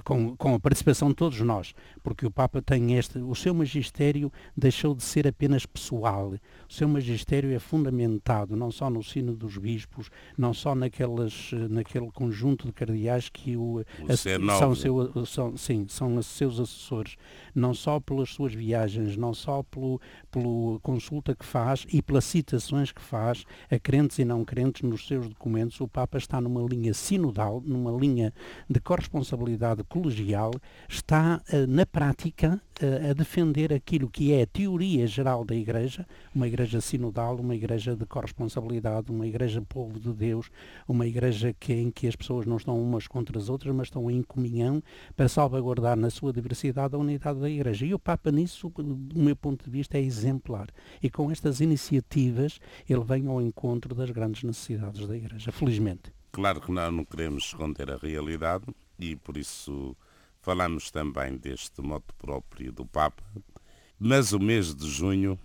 com, 0.00 0.36
com 0.36 0.54
a 0.54 0.60
participação 0.60 1.08
de 1.08 1.14
todos 1.14 1.40
nós, 1.40 1.74
porque 2.02 2.26
o 2.26 2.30
Papa 2.30 2.62
tem 2.62 2.94
este, 2.94 3.18
o 3.18 3.34
seu 3.34 3.54
magistério 3.54 4.32
deixou 4.56 4.94
de 4.94 5.02
ser 5.02 5.26
apenas 5.26 5.66
pessoal, 5.66 6.34
o 6.68 6.72
seu 6.72 6.88
magistério 6.88 7.52
é 7.52 7.58
fundamentado 7.58 8.56
não 8.56 8.70
só 8.70 8.88
no 8.88 9.02
sino 9.02 9.34
dos 9.34 9.58
bispos, 9.58 10.10
não 10.36 10.54
só 10.54 10.74
naquelas, 10.74 11.50
naquele 11.68 12.10
conjunto 12.10 12.66
de 12.66 12.72
cardeais 12.72 13.28
que 13.28 13.56
o, 13.56 13.80
o 13.80 13.84
a, 14.08 14.16
são, 14.58 14.74
seu, 14.74 15.26
são, 15.26 15.56
sim, 15.56 15.86
são 15.88 16.16
os 16.16 16.26
seus 16.26 16.58
assessores, 16.58 17.16
não 17.54 17.74
só 17.74 18.00
pelas 18.00 18.30
suas 18.30 18.54
viagens, 18.54 19.16
não 19.16 19.34
só 19.34 19.62
pelo, 19.62 20.00
pela 20.30 20.78
consulta 20.80 21.34
que 21.34 21.44
faz 21.44 21.86
e 21.92 22.00
pelas 22.00 22.24
citações 22.24 22.92
que 22.92 23.02
faz 23.02 23.44
a 23.70 23.78
crentes 23.78 24.18
e 24.18 24.24
não 24.24 24.44
crentes 24.44 24.82
nos 24.88 25.06
seus 25.06 25.28
documentos, 25.28 25.80
o 25.80 25.88
Papa 25.88 26.18
está 26.18 26.40
numa 26.40 26.62
linha 26.62 26.94
sinodal, 26.94 27.60
numa 27.64 27.90
linha 27.90 28.32
de 28.68 28.80
corresponsabilidade 28.80 29.81
colegial 29.84 30.52
está 30.88 31.40
uh, 31.52 31.66
na 31.66 31.84
prática 31.86 32.60
uh, 32.82 33.10
a 33.10 33.12
defender 33.12 33.72
aquilo 33.72 34.08
que 34.10 34.32
é 34.32 34.42
a 34.42 34.46
teoria 34.46 35.06
geral 35.06 35.44
da 35.44 35.54
Igreja, 35.54 36.06
uma 36.34 36.46
Igreja 36.46 36.80
sinodal, 36.80 37.36
uma 37.36 37.54
Igreja 37.54 37.96
de 37.96 38.06
corresponsabilidade, 38.06 39.10
uma 39.10 39.26
Igreja 39.26 39.62
povo 39.62 39.98
de 39.98 40.12
Deus, 40.12 40.50
uma 40.86 41.06
Igreja 41.06 41.54
que, 41.58 41.72
em 41.72 41.90
que 41.90 42.06
as 42.06 42.16
pessoas 42.16 42.46
não 42.46 42.56
estão 42.56 42.80
umas 42.80 43.06
contra 43.06 43.38
as 43.38 43.48
outras, 43.48 43.74
mas 43.74 43.86
estão 43.86 44.10
em 44.10 44.22
comunhão 44.22 44.82
para 45.16 45.28
salvaguardar 45.28 45.96
na 45.96 46.10
sua 46.10 46.32
diversidade 46.32 46.94
a 46.94 46.98
unidade 46.98 47.40
da 47.40 47.50
Igreja. 47.50 47.86
E 47.86 47.94
o 47.94 47.98
Papa 47.98 48.30
nisso, 48.30 48.70
do 48.70 49.20
meu 49.20 49.36
ponto 49.36 49.64
de 49.64 49.70
vista, 49.70 49.98
é 49.98 50.00
exemplar. 50.00 50.68
E 51.02 51.10
com 51.10 51.30
estas 51.30 51.60
iniciativas 51.60 52.58
ele 52.88 53.04
vem 53.04 53.26
ao 53.26 53.40
encontro 53.40 53.94
das 53.94 54.10
grandes 54.10 54.42
necessidades 54.42 55.06
da 55.06 55.16
Igreja, 55.16 55.52
felizmente. 55.52 56.12
Claro 56.32 56.62
que 56.62 56.72
nós 56.72 56.90
não 56.90 57.04
queremos 57.04 57.44
esconder 57.44 57.90
a 57.90 57.96
realidade, 57.96 58.64
e 58.98 59.16
por 59.16 59.36
isso 59.36 59.96
falamos 60.40 60.90
também 60.90 61.36
deste 61.36 61.80
moto 61.80 62.14
próprio 62.16 62.72
do 62.72 62.84
Papa. 62.84 63.22
Mas 63.98 64.32
o 64.32 64.40
mês 64.40 64.74
de 64.74 64.88
junho 64.88 65.38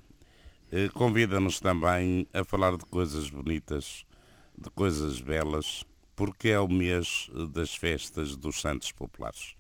eh, 0.72 0.90
convida-nos 0.90 1.60
também 1.60 2.28
a 2.34 2.44
falar 2.44 2.76
de 2.76 2.86
coisas 2.86 3.30
bonitas, 3.30 4.06
de 4.58 4.70
coisas 4.72 5.22
belas, 5.22 5.84
porque 6.16 6.50
é 6.50 6.60
o 6.60 6.68
mês 6.68 7.30
das 7.54 7.76
festas 7.76 8.36
dos 8.36 8.60
Santos 8.60 8.92
Populares. 8.92 9.56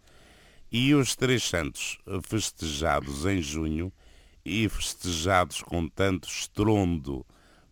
E 0.72 0.94
os 0.94 1.16
três 1.16 1.44
santos 1.44 2.00
festejados 2.24 3.26
em 3.26 3.42
junho 3.42 3.94
e 4.44 4.68
festejados 4.68 5.62
com 5.62 5.88
tanto 5.88 6.28
estrondo 6.28 7.26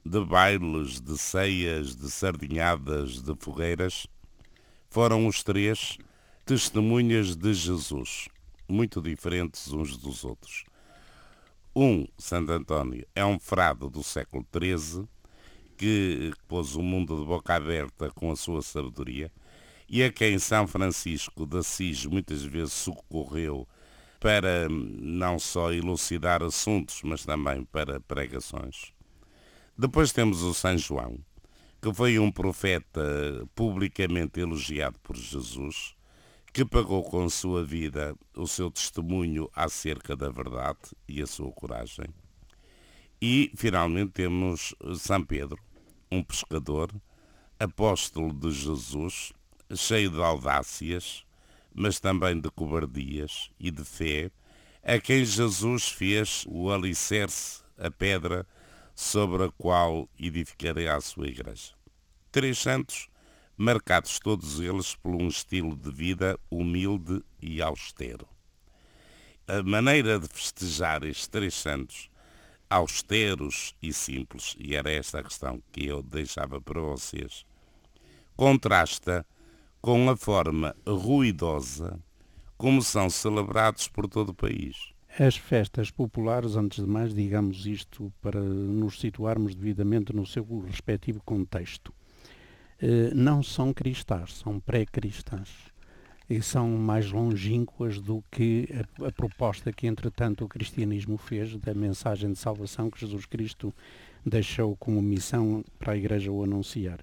de 0.06 0.24
bailes, 0.24 1.02
de 1.02 1.18
ceias, 1.18 1.96
de 1.96 2.12
sardinhadas, 2.12 3.24
de 3.24 3.36
fogueiras, 3.40 4.06
foram 4.96 5.28
os 5.28 5.44
três 5.44 5.98
testemunhas 6.46 7.36
de 7.36 7.54
Jesus, 7.54 8.30
muito 8.66 9.02
diferentes 9.02 9.74
uns 9.74 9.98
dos 9.98 10.24
outros. 10.24 10.64
Um, 11.76 12.08
Santo 12.18 12.54
António, 12.54 13.06
é 13.14 13.26
um 13.26 13.38
frade 13.38 13.90
do 13.90 14.02
século 14.02 14.48
XIII 14.50 15.06
que 15.78 16.32
pôs 16.48 16.78
o 16.78 16.82
mundo 16.82 17.20
de 17.20 17.26
boca 17.26 17.56
aberta 17.56 18.10
com 18.12 18.32
a 18.32 18.38
sua 18.38 18.62
sabedoria 18.62 19.30
e 19.90 20.02
a 20.02 20.10
quem 20.10 20.40
São 20.40 20.66
Francisco 20.66 21.46
de 21.46 21.58
Assis 21.58 22.06
muitas 22.06 22.44
vezes 22.44 22.72
socorreu 22.72 23.68
para 24.18 24.70
não 24.70 25.38
só 25.38 25.74
elucidar 25.74 26.42
assuntos, 26.42 27.02
mas 27.04 27.26
também 27.26 27.66
para 27.66 28.00
pregações. 28.00 28.94
Depois 29.78 30.14
temos 30.14 30.42
o 30.42 30.54
São 30.54 30.78
João, 30.78 31.20
que 31.86 31.94
foi 31.94 32.18
um 32.18 32.32
profeta 32.32 33.48
publicamente 33.54 34.40
elogiado 34.40 34.98
por 35.04 35.16
Jesus, 35.16 35.96
que 36.52 36.66
pagou 36.66 37.04
com 37.04 37.30
sua 37.30 37.64
vida 37.64 38.16
o 38.36 38.48
seu 38.48 38.72
testemunho 38.72 39.48
acerca 39.54 40.16
da 40.16 40.32
verdade 40.32 40.80
e 41.08 41.22
a 41.22 41.28
sua 41.28 41.52
coragem. 41.52 42.08
E, 43.22 43.52
finalmente, 43.56 44.14
temos 44.14 44.74
São 44.98 45.24
Pedro, 45.24 45.60
um 46.12 46.24
pescador, 46.24 46.90
apóstolo 47.60 48.34
de 48.34 48.50
Jesus, 48.50 49.32
cheio 49.76 50.10
de 50.10 50.20
audácias, 50.20 51.24
mas 51.72 52.00
também 52.00 52.42
de 52.42 52.50
cobardias 52.50 53.52
e 53.60 53.70
de 53.70 53.86
fé, 53.86 54.32
a 54.82 55.00
quem 55.00 55.24
Jesus 55.24 55.90
fez 55.90 56.46
o 56.48 56.72
alicerce, 56.72 57.62
a 57.78 57.92
pedra 57.92 58.44
sobre 58.96 59.44
a 59.44 59.52
qual 59.52 60.10
edificarei 60.18 60.88
a 60.88 61.00
sua 61.00 61.28
igreja. 61.28 61.75
Três 62.36 62.58
santos 62.58 63.08
marcados 63.56 64.20
todos 64.20 64.60
eles 64.60 64.94
por 64.94 65.16
um 65.16 65.30
estilo 65.30 65.74
de 65.74 65.90
vida 65.90 66.38
humilde 66.52 67.24
e 67.42 67.62
austero. 67.62 68.28
A 69.48 69.64
maneira 69.64 70.20
de 70.20 70.28
festejar 70.28 71.06
estes 71.06 71.30
três 71.30 71.54
santos, 71.54 72.10
austeros 72.70 73.74
e 73.82 73.94
simples, 73.94 74.54
e 74.60 74.76
era 74.76 74.92
esta 74.92 75.20
a 75.20 75.24
questão 75.24 75.64
que 75.72 75.86
eu 75.86 76.04
deixava 76.04 76.60
para 76.60 76.82
vocês, 76.82 77.46
contrasta 78.36 79.26
com 79.80 80.10
a 80.10 80.18
forma 80.18 80.76
ruidosa 80.86 81.98
como 82.58 82.82
são 82.82 83.10
celebrados 83.10 83.88
por 83.88 84.10
todo 84.10 84.32
o 84.32 84.36
país. 84.36 84.76
As 85.18 85.38
festas 85.38 85.90
populares, 85.90 86.58
antes 86.58 86.84
de 86.84 86.92
mais, 86.92 87.16
digamos 87.16 87.66
isto 87.66 88.12
para 88.22 88.42
nos 88.42 89.00
situarmos 89.00 89.56
devidamente 89.56 90.12
no 90.14 90.26
seu 90.26 90.44
respectivo 90.60 91.22
contexto 91.24 91.95
não 93.14 93.42
são 93.42 93.74
cristãs, 93.74 94.34
são 94.36 94.60
pré-cristãs 94.60 95.50
e 96.30 96.42
são 96.42 96.70
mais 96.70 97.12
longínquas 97.12 98.00
do 98.00 98.24
que 98.32 98.68
a, 98.74 99.08
a, 99.08 99.12
proposta 99.12 99.72
que, 99.72 99.88
entretanto, 99.88 100.44
o 100.44 100.48
cristianismo 100.50 101.18
fez 101.18 101.56
da 101.58 101.74
mensagem 101.74 102.32
de 102.32 102.40
salvação 102.40 102.90
que 102.90 103.00
Jesus 103.00 103.26
Cristo 103.26 103.74
deixou 104.26 104.76
como 104.76 105.02
missão 105.02 105.64
para 105.78 105.94
a 105.94 105.98
Igreja 105.98 106.32
o 106.32 106.44
anunciar. 106.44 107.00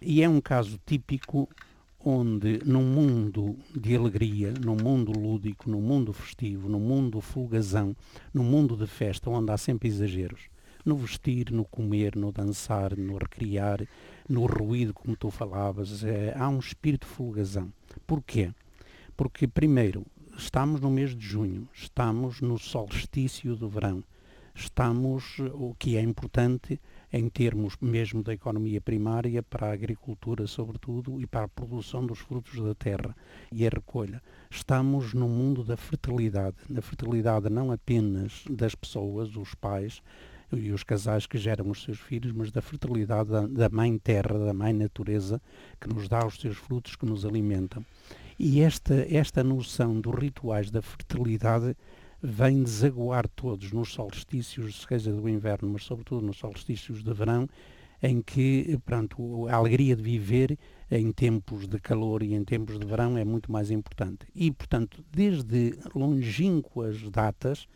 E 0.00 0.22
é 0.22 0.28
um 0.28 0.40
caso 0.40 0.78
típico 0.84 1.48
onde, 2.04 2.60
num 2.66 2.84
mundo 2.84 3.56
de 3.74 3.96
alegria, 3.96 4.52
num 4.62 4.76
mundo 4.76 5.10
lúdico, 5.10 5.70
num 5.70 5.80
mundo 5.80 6.12
festivo, 6.12 6.68
num 6.68 6.80
mundo 6.80 7.18
folgazão, 7.22 7.96
num 8.32 8.44
mundo 8.44 8.76
de 8.76 8.86
festa, 8.86 9.30
onde 9.30 9.50
há 9.50 9.56
sempre 9.56 9.88
exageros, 9.88 10.50
no 10.84 10.96
vestir, 10.96 11.50
no 11.50 11.64
comer, 11.64 12.14
no 12.14 12.30
dançar, 12.30 12.94
no 12.94 13.16
recriar, 13.16 13.80
no 14.28 14.46
ruído, 14.46 14.94
como 14.94 15.16
tu 15.16 15.30
falavas. 15.30 16.02
É, 16.04 16.34
há 16.36 16.48
um 16.48 16.58
espírito 16.58 17.06
folgazão. 17.06 17.72
Porquê? 18.06 18.52
Porque, 19.16 19.46
primeiro, 19.46 20.04
estamos 20.36 20.80
no 20.80 20.90
mês 20.90 21.14
de 21.14 21.24
junho, 21.24 21.68
estamos 21.72 22.40
no 22.40 22.58
solstício 22.58 23.54
do 23.54 23.68
verão, 23.68 24.02
estamos, 24.54 25.38
o 25.52 25.74
que 25.78 25.96
é 25.96 26.00
importante, 26.00 26.80
em 27.12 27.28
termos 27.28 27.76
mesmo 27.80 28.22
da 28.22 28.32
economia 28.32 28.80
primária, 28.80 29.40
para 29.42 29.68
a 29.68 29.72
agricultura, 29.72 30.48
sobretudo, 30.48 31.20
e 31.20 31.26
para 31.26 31.44
a 31.44 31.48
produção 31.48 32.04
dos 32.04 32.18
frutos 32.18 32.60
da 32.60 32.74
terra 32.74 33.14
e 33.52 33.64
a 33.64 33.70
recolha. 33.70 34.20
Estamos 34.50 35.14
no 35.14 35.28
mundo 35.28 35.62
da 35.62 35.76
fertilidade, 35.76 36.56
na 36.68 36.82
fertilidade 36.82 37.48
não 37.48 37.70
apenas 37.70 38.42
das 38.50 38.74
pessoas, 38.74 39.36
os 39.36 39.54
pais, 39.54 40.02
e 40.58 40.72
os 40.72 40.82
casais 40.82 41.26
que 41.26 41.38
geram 41.38 41.70
os 41.70 41.82
seus 41.82 41.98
filhos, 41.98 42.32
mas 42.32 42.50
da 42.50 42.62
fertilidade 42.62 43.30
da, 43.30 43.46
da 43.46 43.68
mãe 43.68 43.96
terra, 43.98 44.38
da 44.38 44.52
mãe 44.52 44.72
natureza, 44.72 45.40
que 45.80 45.88
nos 45.88 46.08
dá 46.08 46.26
os 46.26 46.40
seus 46.40 46.56
frutos, 46.56 46.96
que 46.96 47.06
nos 47.06 47.24
alimentam. 47.24 47.84
E 48.38 48.60
esta, 48.60 48.94
esta 49.08 49.44
noção 49.44 50.00
dos 50.00 50.14
rituais 50.14 50.70
da 50.70 50.82
fertilidade 50.82 51.76
vem 52.22 52.62
desaguar 52.62 53.28
todos 53.28 53.70
nos 53.70 53.92
solstícios, 53.92 54.84
seja 54.88 55.12
do 55.12 55.28
inverno, 55.28 55.68
mas 55.70 55.84
sobretudo 55.84 56.24
nos 56.24 56.38
solstícios 56.38 57.02
de 57.02 57.12
verão, 57.12 57.48
em 58.02 58.20
que 58.20 58.78
pronto, 58.84 59.46
a 59.48 59.54
alegria 59.54 59.94
de 59.94 60.02
viver 60.02 60.58
em 60.90 61.12
tempos 61.12 61.66
de 61.66 61.78
calor 61.78 62.22
e 62.22 62.34
em 62.34 62.44
tempos 62.44 62.78
de 62.78 62.86
verão 62.86 63.16
é 63.16 63.24
muito 63.24 63.50
mais 63.52 63.70
importante. 63.70 64.26
E, 64.34 64.50
portanto, 64.50 65.04
desde 65.10 65.78
longínquas 65.94 67.08
datas, 67.10 67.66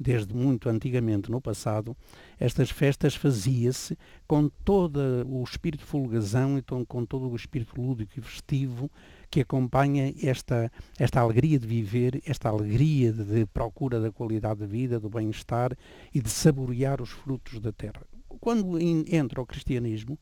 desde 0.00 0.34
muito 0.34 0.70
antigamente 0.70 1.30
no 1.30 1.42
passado, 1.42 1.94
estas 2.38 2.70
festas 2.70 3.14
fazia-se 3.14 3.98
com 4.26 4.48
todo 4.64 4.98
o 5.28 5.44
espírito 5.44 5.84
folgazão 5.84 6.56
e 6.56 6.62
com 6.62 7.04
todo 7.04 7.28
o 7.28 7.36
espírito 7.36 7.78
lúdico 7.78 8.18
e 8.18 8.22
festivo 8.22 8.90
que 9.30 9.40
acompanha 9.40 10.14
esta, 10.22 10.72
esta 10.98 11.20
alegria 11.20 11.58
de 11.58 11.66
viver, 11.66 12.22
esta 12.24 12.48
alegria 12.48 13.12
de, 13.12 13.44
procura 13.44 14.00
da 14.00 14.10
qualidade 14.10 14.60
de 14.60 14.66
vida, 14.66 14.98
do 14.98 15.10
bem-estar 15.10 15.76
e 16.14 16.20
de 16.20 16.30
saborear 16.30 17.02
os 17.02 17.10
frutos 17.10 17.60
da 17.60 17.70
terra. 17.70 18.00
Quando 18.40 18.78
entra 18.80 19.42
o 19.42 19.46
cristianismo, 19.46 20.18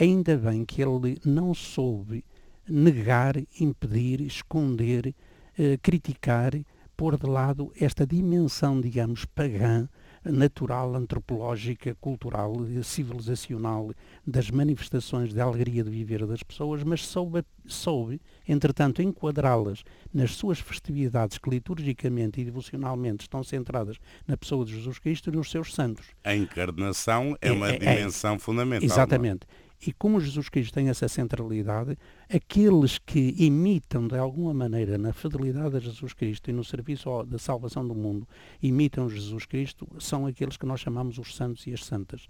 ainda 0.00 0.34
bem 0.38 0.64
que 0.64 0.80
ele 0.80 1.20
não 1.26 1.52
soube 1.52 2.24
negar, 2.66 3.34
impedir, 3.60 4.22
esconder, 4.22 5.14
eh, 5.58 5.76
criticar 5.82 6.54
pôr 7.00 7.16
de 7.16 7.26
lado 7.26 7.72
esta 7.80 8.06
dimensão, 8.06 8.78
digamos, 8.78 9.24
pagã, 9.24 9.88
natural, 10.22 10.94
antropológica, 10.94 11.96
cultural, 11.98 12.54
civilizacional 12.82 13.90
das 14.26 14.50
manifestações 14.50 15.32
de 15.32 15.40
alegria 15.40 15.82
de 15.82 15.88
viver 15.88 16.26
das 16.26 16.42
pessoas, 16.42 16.82
mas 16.84 17.06
soube, 17.06 17.42
soube 17.64 18.20
entretanto, 18.46 19.00
enquadrá-las 19.00 19.82
nas 20.12 20.32
suas 20.32 20.60
festividades 20.60 21.38
que 21.38 21.48
liturgicamente 21.48 22.38
e 22.38 22.44
devocionalmente 22.44 23.22
estão 23.22 23.42
centradas 23.42 23.96
na 24.28 24.36
pessoa 24.36 24.66
de 24.66 24.74
Jesus 24.74 24.98
Cristo 24.98 25.30
e 25.30 25.32
nos 25.34 25.50
seus 25.50 25.72
santos. 25.72 26.04
A 26.22 26.36
encarnação 26.36 27.34
é, 27.40 27.48
é 27.48 27.52
uma 27.52 27.70
é, 27.70 27.76
é. 27.76 27.78
dimensão 27.78 28.34
é, 28.34 28.38
fundamental. 28.38 28.84
Exatamente. 28.84 29.46
E 29.86 29.92
como 29.92 30.20
Jesus 30.20 30.48
Cristo 30.50 30.74
tem 30.74 30.88
essa 30.90 31.08
centralidade, 31.08 31.96
aqueles 32.28 32.98
que 32.98 33.34
imitam 33.38 34.06
de 34.06 34.18
alguma 34.18 34.52
maneira 34.52 34.98
na 34.98 35.12
fidelidade 35.12 35.76
a 35.76 35.80
Jesus 35.80 36.12
Cristo 36.12 36.50
e 36.50 36.52
no 36.52 36.62
serviço 36.62 37.22
da 37.24 37.38
salvação 37.38 37.86
do 37.86 37.94
mundo, 37.94 38.28
imitam 38.62 39.08
Jesus 39.08 39.46
Cristo, 39.46 39.88
são 39.98 40.26
aqueles 40.26 40.58
que 40.58 40.66
nós 40.66 40.80
chamamos 40.80 41.18
os 41.18 41.34
santos 41.34 41.66
e 41.66 41.72
as 41.72 41.84
santas, 41.84 42.26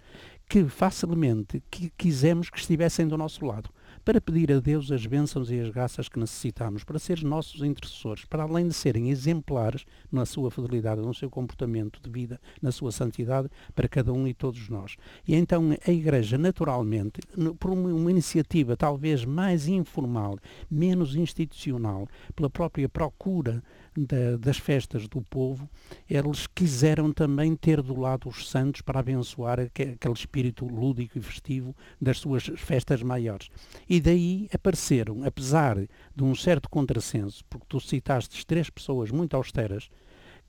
que 0.47 0.63
facilmente 0.65 1.61
que 1.69 1.91
quisemos 1.97 2.49
que 2.49 2.57
estivessem 2.57 3.07
do 3.07 3.17
nosso 3.17 3.45
lado 3.45 3.69
para 4.03 4.19
pedir 4.19 4.51
a 4.51 4.59
Deus 4.59 4.91
as 4.91 5.05
bênçãos 5.05 5.51
e 5.51 5.59
as 5.59 5.69
graças 5.69 6.09
que 6.09 6.19
necessitamos, 6.19 6.83
para 6.83 6.97
ser 6.97 7.23
nossos 7.23 7.61
intercessores, 7.61 8.25
para 8.25 8.43
além 8.43 8.67
de 8.67 8.73
serem 8.73 9.09
exemplares 9.09 9.85
na 10.11 10.25
sua 10.25 10.49
fidelidade, 10.49 11.01
no 11.01 11.13
seu 11.13 11.29
comportamento 11.29 12.01
de 12.01 12.09
vida, 12.09 12.39
na 12.61 12.71
sua 12.71 12.91
santidade, 12.91 13.49
para 13.75 13.87
cada 13.87 14.11
um 14.11 14.27
e 14.27 14.33
todos 14.33 14.69
nós. 14.69 14.95
E 15.27 15.35
então 15.35 15.69
a 15.85 15.91
Igreja, 15.91 16.37
naturalmente, 16.37 17.21
por 17.59 17.71
uma 17.71 18.11
iniciativa 18.11 18.75
talvez 18.75 19.23
mais 19.23 19.67
informal, 19.67 20.37
menos 20.69 21.15
institucional, 21.15 22.07
pela 22.35 22.49
própria 22.49 22.89
procura 22.89 23.63
da, 23.95 24.37
das 24.37 24.57
festas 24.57 25.07
do 25.07 25.21
povo, 25.21 25.69
eles 26.09 26.47
quiseram 26.47 27.11
também 27.11 27.55
ter 27.55 27.81
do 27.81 27.99
lado 27.99 28.29
os 28.29 28.49
santos 28.49 28.81
para 28.81 28.99
abençoar 28.99 29.59
aquele 29.59 30.13
espírito 30.13 30.65
lúdico 30.65 31.17
e 31.17 31.21
festivo 31.21 31.75
das 31.99 32.19
suas 32.19 32.43
festas 32.57 33.03
maiores. 33.03 33.49
E 33.89 33.99
daí 33.99 34.49
apareceram, 34.53 35.23
apesar 35.23 35.77
de 35.77 36.23
um 36.23 36.33
certo 36.33 36.69
contrassenso, 36.69 37.43
porque 37.49 37.65
tu 37.67 37.79
citaste 37.79 38.45
três 38.45 38.69
pessoas 38.69 39.11
muito 39.11 39.35
austeras, 39.35 39.89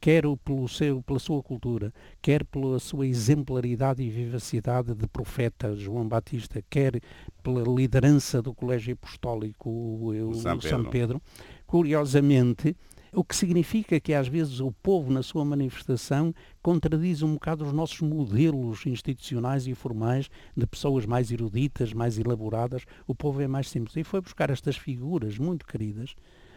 quer 0.00 0.24
pelo 0.44 0.68
seu, 0.68 1.00
pela 1.00 1.20
sua 1.20 1.40
cultura, 1.44 1.92
quer 2.20 2.44
pela 2.44 2.80
sua 2.80 3.06
exemplaridade 3.06 4.02
e 4.02 4.10
vivacidade 4.10 4.94
de 4.94 5.06
profeta 5.06 5.76
João 5.76 6.08
Batista, 6.08 6.60
quer 6.68 7.00
pela 7.40 7.62
liderança 7.62 8.42
do 8.42 8.52
Colégio 8.52 8.94
Apostólico 8.94 9.70
o, 9.70 10.30
o 10.30 10.34
São, 10.34 10.58
Pedro. 10.58 10.68
São 10.68 10.84
Pedro, 10.84 11.22
curiosamente 11.68 12.76
o 13.14 13.22
que 13.22 13.36
significa 13.36 14.00
que 14.00 14.14
às 14.14 14.26
vezes 14.26 14.58
o 14.58 14.72
povo, 14.72 15.12
na 15.12 15.22
sua 15.22 15.44
manifestação, 15.44 16.34
contradiz 16.62 17.22
um 17.22 17.34
bocado 17.34 17.62
os 17.64 17.72
nossos 17.72 18.00
modelos 18.00 18.86
institucionais 18.86 19.66
e 19.66 19.74
formais 19.74 20.30
de 20.56 20.66
pessoas 20.66 21.04
mais 21.04 21.30
eruditas, 21.30 21.92
mais 21.92 22.18
elaboradas. 22.18 22.86
O 23.06 23.14
povo 23.14 23.42
é 23.42 23.46
mais 23.46 23.68
simples. 23.68 23.96
E 23.96 24.04
foi 24.04 24.22
buscar 24.22 24.48
estas 24.48 24.76
figuras 24.76 25.36
muito 25.36 25.66
queridas, 25.66 26.14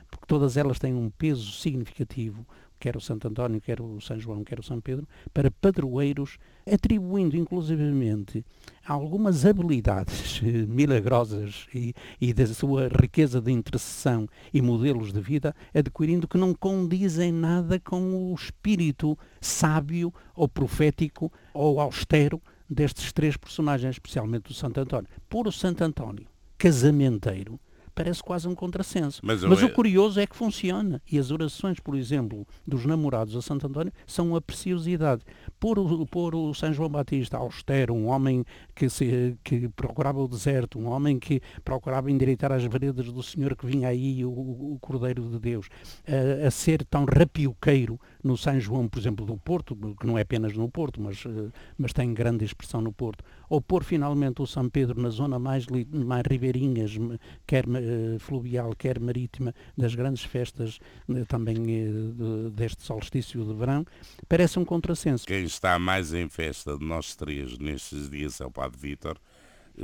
porque 0.09 0.25
todas 0.25 0.55
elas 0.55 0.79
têm 0.79 0.93
um 0.93 1.09
peso 1.09 1.51
significativo, 1.51 2.47
quer 2.79 2.95
o 2.95 3.01
Santo 3.01 3.27
António, 3.27 3.61
quer 3.61 3.81
o 3.81 3.99
São 4.01 4.19
João, 4.19 4.43
quer 4.43 4.59
o 4.59 4.63
São 4.63 4.79
Pedro, 4.79 5.07
para 5.33 5.49
padroeiros, 5.49 6.37
atribuindo 6.71 7.35
inclusivamente 7.37 8.45
algumas 8.85 9.45
habilidades 9.45 10.41
milagrosas 10.67 11.67
e, 11.73 11.93
e 12.19 12.33
da 12.33 12.45
sua 12.47 12.87
riqueza 12.87 13.41
de 13.41 13.51
intercessão 13.51 14.27
e 14.53 14.61
modelos 14.61 15.11
de 15.11 15.19
vida, 15.19 15.55
adquirindo 15.73 16.27
que 16.27 16.37
não 16.37 16.53
condizem 16.53 17.31
nada 17.31 17.79
com 17.79 18.31
o 18.31 18.35
espírito 18.35 19.17
sábio 19.41 20.13
ou 20.35 20.47
profético 20.47 21.31
ou 21.53 21.79
austero 21.79 22.41
destes 22.69 23.11
três 23.13 23.37
personagens, 23.37 23.95
especialmente 23.95 24.43
do 24.43 24.53
Santo 24.53 24.79
António. 24.79 25.09
Por 25.29 25.47
o 25.47 25.51
Santo 25.51 25.83
António, 25.83 26.27
casamenteiro, 26.57 27.59
parece 27.95 28.21
quase 28.21 28.47
um 28.47 28.53
contrassenso. 28.53 29.21
Mas, 29.23 29.41
Mas 29.43 29.63
o 29.63 29.69
curioso 29.69 30.19
é 30.19 30.27
que 30.27 30.35
funciona. 30.35 31.01
E 31.09 31.17
as 31.17 31.31
orações, 31.31 31.79
por 31.79 31.95
exemplo, 31.95 32.45
dos 32.67 32.85
namorados 32.85 33.35
a 33.35 33.41
Santo 33.41 33.65
António 33.65 33.93
são 34.05 34.29
uma 34.29 34.41
preciosidade. 34.41 35.23
Por 35.57 35.79
o, 35.79 36.05
por 36.05 36.35
o 36.35 36.53
São 36.53 36.73
João 36.73 36.89
Batista 36.89 37.37
austero, 37.37 37.93
um 37.93 38.07
homem 38.07 38.43
que, 38.75 38.89
se, 38.89 39.37
que 39.43 39.69
procurava 39.69 40.19
o 40.19 40.27
deserto, 40.27 40.77
um 40.77 40.87
homem 40.87 41.17
que 41.17 41.41
procurava 41.63 42.11
endireitar 42.11 42.51
as 42.51 42.63
veredas 42.65 43.11
do 43.11 43.23
Senhor 43.23 43.55
que 43.55 43.65
vinha 43.65 43.87
aí, 43.87 44.25
o, 44.25 44.29
o 44.29 44.77
Cordeiro 44.81 45.23
de 45.29 45.39
Deus, 45.39 45.69
a, 46.05 46.47
a 46.47 46.51
ser 46.51 46.83
tão 46.83 47.05
rapioqueiro 47.05 47.97
no 48.25 48.35
São 48.35 48.59
João, 48.59 48.87
por 48.87 48.97
exemplo, 48.97 49.23
do 49.23 49.37
Porto, 49.37 49.75
que 49.99 50.07
não 50.07 50.17
é 50.17 50.21
apenas 50.21 50.53
no 50.53 50.67
Porto, 50.67 50.99
mas, 50.99 51.23
eh, 51.27 51.51
mas 51.77 51.93
tem 51.93 52.11
grande 52.11 52.43
expressão 52.43 52.81
no 52.81 52.91
Porto, 52.91 53.23
ou 53.47 53.61
pôr 53.61 53.83
finalmente 53.83 54.41
o 54.41 54.47
São 54.47 54.67
Pedro 54.67 54.99
na 54.99 55.09
zona 55.09 55.37
mais, 55.37 55.67
mais 55.67 56.23
ribeirinhas, 56.27 56.97
quer 57.45 57.67
uh, 57.67 58.19
fluvial, 58.19 58.75
quer 58.75 58.99
marítima, 58.99 59.53
das 59.77 59.93
grandes 59.93 60.23
festas 60.23 60.79
uh, 61.07 61.23
também 61.27 61.55
uh, 61.57 62.49
deste 62.49 62.81
solstício 62.81 63.45
de 63.45 63.53
verão, 63.53 63.85
parece 64.27 64.57
um 64.57 64.65
contrassenso. 64.65 65.27
Quem 65.27 65.43
está 65.43 65.77
mais 65.77 66.11
em 66.11 66.27
festa 66.27 66.75
de 66.75 66.83
nós 66.83 67.15
três 67.15 67.59
nestes 67.59 68.09
dias 68.09 68.41
é 68.41 68.45
o 68.45 68.49
Padre 68.49 68.79
Vítor, 68.79 69.19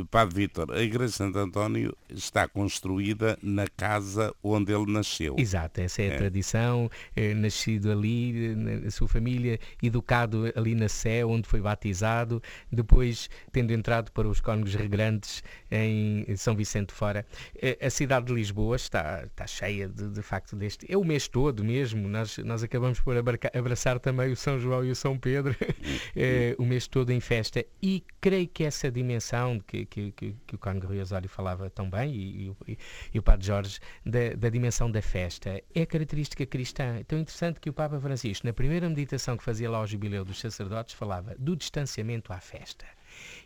Padre 0.10 0.36
Vítor, 0.36 0.72
a 0.72 0.82
Igreja 0.82 1.12
de 1.12 1.16
Santo 1.16 1.40
António 1.40 1.96
está 2.10 2.48
construída 2.48 3.38
na 3.42 3.68
casa 3.68 4.34
onde 4.44 4.74
ele 4.74 4.92
nasceu. 4.92 5.36
Exato, 5.38 5.82
essa 5.82 6.02
é 6.02 6.12
a 6.12 6.14
é. 6.14 6.18
tradição. 6.18 6.90
É, 7.16 7.34
nascido 7.34 7.92
ali, 7.92 8.56
na 8.56 8.90
sua 8.90 9.08
família, 9.08 9.60
educado 9.82 10.52
ali 10.56 10.76
na 10.76 10.88
Sé, 10.88 11.26
onde 11.26 11.48
foi 11.48 11.62
batizado, 11.62 12.42
depois 12.72 13.30
tendo 13.52 13.72
entrado 13.74 14.12
para 14.12 14.28
os 14.28 14.40
Cónegos 14.40 14.76
Regrantes 14.76 15.44
em 15.70 16.26
São 16.36 16.56
Vicente 16.56 16.94
Fora. 16.94 17.26
A 17.82 17.90
cidade 17.90 18.28
de 18.28 18.34
Lisboa 18.34 18.76
está, 18.76 19.24
está 19.26 19.46
cheia 19.46 19.88
de, 19.88 20.10
de 20.10 20.22
facto 20.22 20.56
deste. 20.56 20.92
É 20.92 20.98
o 20.98 21.04
mês 21.04 21.28
todo 21.28 21.64
mesmo. 21.64 22.08
Nós, 22.08 22.38
nós 22.40 22.64
acabamos 22.64 23.00
por 23.00 23.16
abraçar 23.18 24.00
também 24.00 24.32
o 24.32 24.36
São 24.36 24.60
João 24.60 24.86
e 24.86 24.92
o 24.92 24.96
São 24.96 25.18
Pedro, 25.18 25.56
é, 26.16 26.56
o 26.58 26.66
mês 26.66 26.88
todo 26.88 27.12
em 27.12 27.20
festa. 27.20 27.66
E 27.82 28.04
creio 28.20 28.48
que 28.48 28.64
essa 28.64 28.90
dimensão 28.90 29.58
de 29.58 29.64
que 29.64 29.81
que, 29.86 30.12
que, 30.12 30.36
que, 30.48 30.56
o 30.56 30.88
Rui 30.88 31.02
Osório 31.02 31.30
falava 31.30 31.70
tão 31.70 31.90
bem 31.90 32.14
e, 32.14 32.56
e, 32.68 32.78
e 33.14 33.20
o 33.20 33.24
Padre 33.24 33.46
Jorge 33.46 33.80
da, 34.06 34.34
da, 34.38 34.50
dimensão 34.50 34.90
da 34.90 35.02
festa. 35.02 35.62
É 35.74 35.86
característica 35.86 36.46
cristã. 36.46 36.98
É 37.00 37.04
tão 37.04 37.20
interessante 37.20 37.60
que 37.60 37.70
o 37.70 37.74
Papa 37.74 38.00
Francisco, 38.00 38.46
na 38.46 38.54
primeira 38.54 38.88
meditação 38.90 39.38
que 39.38 39.44
fazia 39.44 39.70
lá 39.70 39.80
ao 39.80 39.88
jubileu 39.88 40.26
dos 40.26 40.40
sacerdotes, 40.40 40.94
falava 40.94 41.36
do 41.38 41.56
distanciamento 41.56 42.32
à 42.34 42.40
festa. 42.40 42.86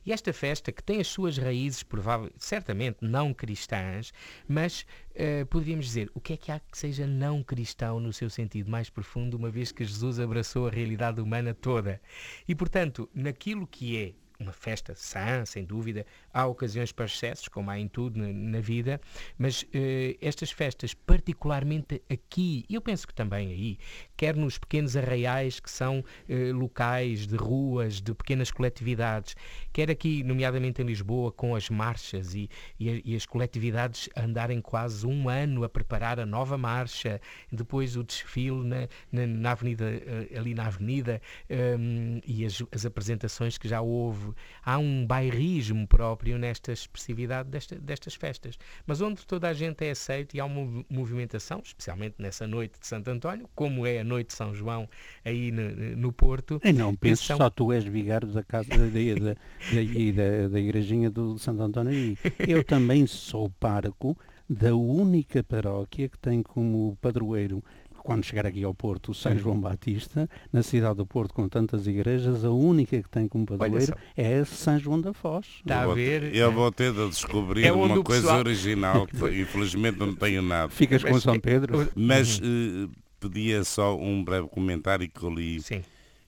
E 0.06 0.14
esta 0.14 0.32
festa, 0.32 0.72
que 0.72 0.84
tem 0.84 1.00
as 1.00 1.08
suas 1.08 1.38
raízes, 1.38 1.84
provavelmente, 1.84 2.36
certamente 2.38 2.98
não 3.02 3.34
cristãs, 3.34 4.14
mas 4.48 4.86
uh, 5.12 5.46
poderíamos 5.48 5.86
dizer, 5.86 6.10
o 6.14 6.22
que 6.22 6.34
é 6.34 6.38
que 6.38 6.52
há 6.52 6.60
que 6.60 6.78
seja 6.78 7.08
não 7.08 7.44
cristão 7.44 8.00
no 8.00 8.14
seu 8.14 8.30
sentido 8.30 8.70
mais 8.70 8.90
profundo, 8.90 9.36
uma 9.36 9.50
vez 9.50 9.72
que 9.72 9.84
Jesus 9.84 10.20
abraçou 10.20 10.68
a 10.68 10.72
realidade 10.72 11.20
humana 11.20 11.54
toda? 11.54 12.00
E, 12.48 12.54
portanto, 12.54 13.10
naquilo 13.14 13.66
que 13.66 13.98
é 13.98 14.14
uma 14.40 14.52
festa 14.52 14.94
sã, 14.96 15.46
sem 15.46 15.64
dúvida. 15.66 16.06
Há 16.34 16.46
ocasiões 16.46 16.92
para 16.92 17.06
excessos, 17.06 17.48
como 17.48 17.70
há 17.70 17.80
em 17.80 17.88
tudo 17.88 18.20
na, 18.20 18.32
na 18.32 18.60
vida, 18.60 19.00
mas 19.38 19.66
eh, 19.74 20.18
estas 20.22 20.52
festas, 20.52 20.94
particularmente 20.94 22.02
aqui, 22.10 22.66
e 22.70 22.76
eu 22.76 22.82
penso 22.82 23.08
que 23.08 23.14
também 23.14 23.50
aí, 23.50 23.78
quer 24.18 24.36
nos 24.36 24.58
pequenos 24.58 24.96
arraiais 24.96 25.60
que 25.60 25.70
são 25.70 26.04
eh, 26.28 26.52
locais 26.52 27.28
de 27.28 27.36
ruas, 27.36 28.02
de 28.02 28.14
pequenas 28.14 28.52
coletividades, 28.52 29.36
quer 29.72 29.90
aqui, 29.90 30.24
nomeadamente 30.24 30.82
em 30.82 30.86
Lisboa, 30.86 31.32
com 31.32 31.56
as 31.56 31.70
marchas 31.70 32.34
e, 32.34 32.50
e, 32.80 33.02
e 33.06 33.16
as 33.16 33.26
coletividades 33.26 34.10
andarem 34.16 34.62
quase 34.62 35.06
um 35.06 35.30
ano 35.30 35.64
a 35.64 35.70
preparar 35.70 36.20
a 36.20 36.26
nova 36.26 36.58
marcha, 36.58 37.22
depois 37.52 37.96
o 37.96 38.04
desfile 38.04 38.64
na, 38.64 38.88
na, 39.12 39.28
na 39.28 39.52
avenida, 39.52 39.86
eh, 39.86 40.38
ali 40.38 40.54
na 40.54 40.68
avenida, 40.68 41.22
um, 41.50 42.20
e 42.26 42.46
as, 42.46 42.62
as 42.72 42.86
apresentações 42.86 43.58
que 43.58 43.68
já 43.68 43.82
houve. 43.82 44.25
Há 44.64 44.78
um 44.78 45.06
bairrismo 45.06 45.88
próprio 45.88 46.38
nesta 46.38 46.72
expressividade 46.72 47.50
desta, 47.50 47.76
destas 47.76 48.16
festas, 48.16 48.58
mas 48.86 49.02
onde 49.02 49.26
toda 49.26 49.50
a 49.50 49.54
gente 49.54 49.86
é 49.86 49.92
aceita 49.92 50.38
e 50.38 50.40
há 50.40 50.46
uma 50.46 50.86
movimentação, 50.90 51.62
especialmente 51.64 52.16
nessa 52.18 52.48
noite 52.48 52.80
de 52.80 52.88
Santo 52.88 53.10
António, 53.10 53.50
como 53.54 53.86
é 53.86 54.00
a 54.00 54.04
noite 54.04 54.28
de 54.28 54.34
São 54.34 54.54
João 54.54 54.90
aí 55.24 55.52
no, 55.52 55.72
no 55.98 56.12
Porto. 56.14 56.60
E 56.64 56.72
não 56.72 56.96
penso 56.96 57.24
são... 57.24 57.38
só 57.38 57.50
tu 57.50 57.72
és 57.72 57.84
vigário 57.84 58.28
da 58.28 58.44
casa 58.44 58.70
da, 58.70 58.78
da, 58.78 59.34
da, 59.34 59.34
da, 59.34 60.48
da 60.48 60.60
igrejinha 60.60 61.10
do 61.10 61.38
Santo 61.38 61.62
António 61.62 61.94
e 61.94 62.18
eu 62.48 62.64
também 62.64 63.06
sou 63.06 63.50
parco 63.60 64.18
da 64.50 64.76
única 64.76 65.44
paróquia 65.44 66.08
que 66.08 66.20
tem 66.20 66.44
como 66.44 66.96
padroeiro 67.02 67.64
quando 68.06 68.24
chegar 68.24 68.46
aqui 68.46 68.64
ao 68.64 68.74
Porto, 68.74 69.12
o 69.12 69.16
São 69.16 69.36
João 69.36 69.60
Batista, 69.60 70.30
na 70.54 70.62
cidade 70.62 70.98
do 70.98 71.08
Porto, 71.08 71.34
com 71.34 71.50
tantas 71.50 71.88
igrejas, 71.88 72.46
a 72.46 72.52
única 72.52 73.02
que 73.02 73.10
tem 73.10 73.28
como 73.28 73.48
padroeiro 73.48 73.98
é 74.16 74.46
São 74.46 74.78
João 74.78 75.02
da 75.02 75.12
Foz. 75.12 75.48
Está 75.58 75.82
a 75.82 75.88
ver? 75.88 76.36
Eu 76.36 76.52
vou 76.52 76.72
ter 76.72 76.94
de 76.94 77.10
descobrir 77.10 77.66
é 77.66 77.72
uma 77.72 78.04
coisa 78.04 78.22
pessoal... 78.22 78.40
original, 78.40 79.08
que 79.10 79.42
infelizmente 79.42 79.98
não 79.98 80.14
tenho 80.14 80.44
nada. 80.44 80.70
Ficas 80.70 81.04
com 81.04 81.20
São 81.20 81.40
Pedro? 81.40 81.92
Mas 81.96 82.38
uh, 82.38 82.90
pedia 83.20 83.64
só 83.64 83.98
um 83.98 84.24
breve 84.24 84.48
comentário 84.50 85.10
que 85.10 85.24
eu 85.24 85.34
li. 85.34 85.60
Sim. 85.62 85.82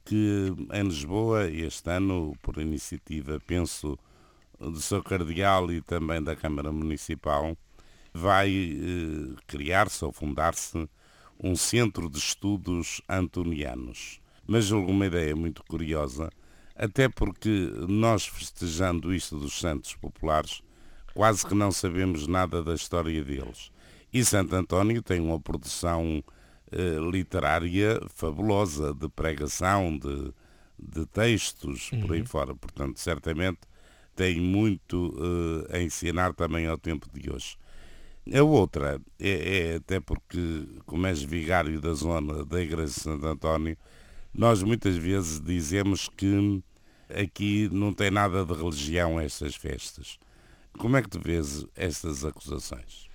Que 0.04 0.52
em 0.74 0.84
Lisboa, 0.84 1.48
este 1.48 1.92
ano, 1.92 2.36
por 2.42 2.58
iniciativa, 2.58 3.40
penso, 3.46 4.00
do 4.60 4.82
seu 4.82 5.04
cardeal 5.04 5.72
e 5.72 5.82
também 5.82 6.24
da 6.24 6.36
Câmara 6.36 6.72
Municipal, 6.72 7.56
vai 8.12 8.50
uh, 8.50 9.36
criar-se 9.46 10.04
ou 10.04 10.12
fundar-se 10.12 10.88
um 11.42 11.56
centro 11.56 12.10
de 12.10 12.18
estudos 12.18 13.02
antonianos. 13.08 14.20
Mas 14.46 14.66
julgo 14.66 14.92
uma 14.92 15.06
ideia 15.06 15.36
muito 15.36 15.64
curiosa, 15.64 16.30
até 16.76 17.10
porque 17.10 17.72
nós 17.88 18.26
festejando 18.26 19.14
isto 19.14 19.38
dos 19.38 19.60
santos 19.60 19.94
populares, 19.96 20.62
quase 21.14 21.46
que 21.46 21.54
não 21.54 21.72
sabemos 21.72 22.28
nada 22.28 22.64
da 22.64 22.74
história 22.74 23.24
deles. 23.24 23.72
E 24.14 24.24
Santo 24.24 24.56
António 24.56 25.02
tem 25.02 25.20
uma 25.20 25.40
produção 25.40 26.24
eh, 26.72 26.98
literária 27.12 28.00
fabulosa, 28.14 28.94
de 28.94 29.10
pregação, 29.10 29.98
de, 29.98 30.34
de 30.78 31.06
textos, 31.08 31.92
uhum. 31.92 32.02
por 32.02 32.14
aí 32.14 32.22
uhum. 32.22 32.26
fora. 32.26 32.56
Portanto, 32.56 33.00
certamente 33.00 33.60
tem 34.16 34.40
muito 34.40 35.14
eh, 35.72 35.78
a 35.78 35.82
ensinar 35.82 36.34
também 36.34 36.68
ao 36.68 36.78
tempo 36.78 37.08
de 37.14 37.30
hoje. 37.30 37.58
A 38.34 38.44
outra 38.44 39.02
é, 39.20 39.70
é, 39.70 39.76
até 39.76 40.00
porque, 40.00 40.68
como 40.86 41.08
és 41.08 41.22
vigário 41.22 41.80
da 41.80 41.94
zona 41.94 42.44
da 42.44 42.62
Igreja 42.62 42.94
de 42.94 43.00
Santo 43.00 43.26
António, 43.26 43.78
nós 44.34 44.62
muitas 44.62 44.96
vezes 44.98 45.40
dizemos 45.42 46.10
que 46.10 46.62
aqui 47.10 47.70
não 47.72 47.94
tem 47.94 48.12
nada 48.12 48.46
de 48.46 48.54
religião 48.54 49.20
estas 49.20 49.56
festas. 49.56 50.20
Como 50.78 50.98
é 50.98 51.02
que 51.02 51.10
tu 51.10 51.20
vês 51.20 51.66
estas 51.76 52.26
acusações? 52.26 53.08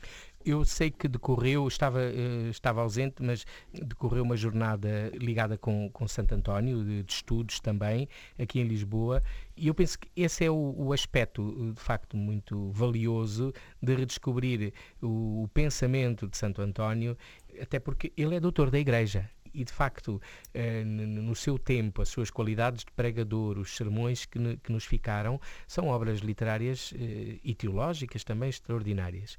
Eu 0.45 0.65
sei 0.65 0.91
que 0.91 1.09
decorreu, 1.09 1.67
estava, 1.69 2.03
eh, 2.03 2.49
estava 2.51 2.81
ausente, 2.81 3.23
mas 3.23 3.45
decorreu 3.73 4.23
uma 4.23 4.37
jornada 4.37 5.11
ligada 5.15 5.57
com, 5.57 5.89
com 5.91 6.09
Santo 6.09 6.35
António, 6.35 6.85
de, 6.85 7.03
de 7.03 7.13
estudos 7.13 7.61
também, 7.61 8.09
aqui 8.39 8.61
em 8.61 8.65
Lisboa, 8.65 9.23
e 9.57 9.69
eu 9.69 9.75
penso 9.75 9.99
que 9.99 10.09
esse 10.17 10.45
é 10.45 10.51
o, 10.51 10.75
o 10.77 10.93
aspecto, 10.93 11.73
de 11.75 11.81
facto, 11.81 12.17
muito 12.17 12.71
valioso 12.73 13.53
de 13.81 13.95
redescobrir 13.95 14.73
o, 15.01 15.45
o 15.45 15.49
pensamento 15.49 16.27
de 16.27 16.37
Santo 16.37 16.63
António, 16.63 17.17
até 17.61 17.79
porque 17.79 18.13
ele 18.17 18.35
é 18.35 18.41
doutor 18.41 18.71
da 18.71 18.79
Igreja 18.79 19.29
e 19.55 19.65
de 19.65 19.73
facto, 19.73 20.21
eh, 20.55 20.83
no 20.85 21.35
seu 21.35 21.59
tempo, 21.59 22.01
as 22.01 22.09
suas 22.09 22.31
qualidades 22.31 22.85
de 22.85 22.93
pregador, 22.93 23.59
os 23.59 23.77
sermões 23.77 24.25
que, 24.25 24.57
que 24.57 24.73
nos 24.73 24.85
ficaram, 24.85 25.41
são 25.67 25.89
obras 25.89 26.21
literárias 26.21 26.93
eh, 26.97 27.39
e 27.43 27.55
teológicas 27.55 28.25
também 28.25 28.49
extraordinárias. 28.49 29.39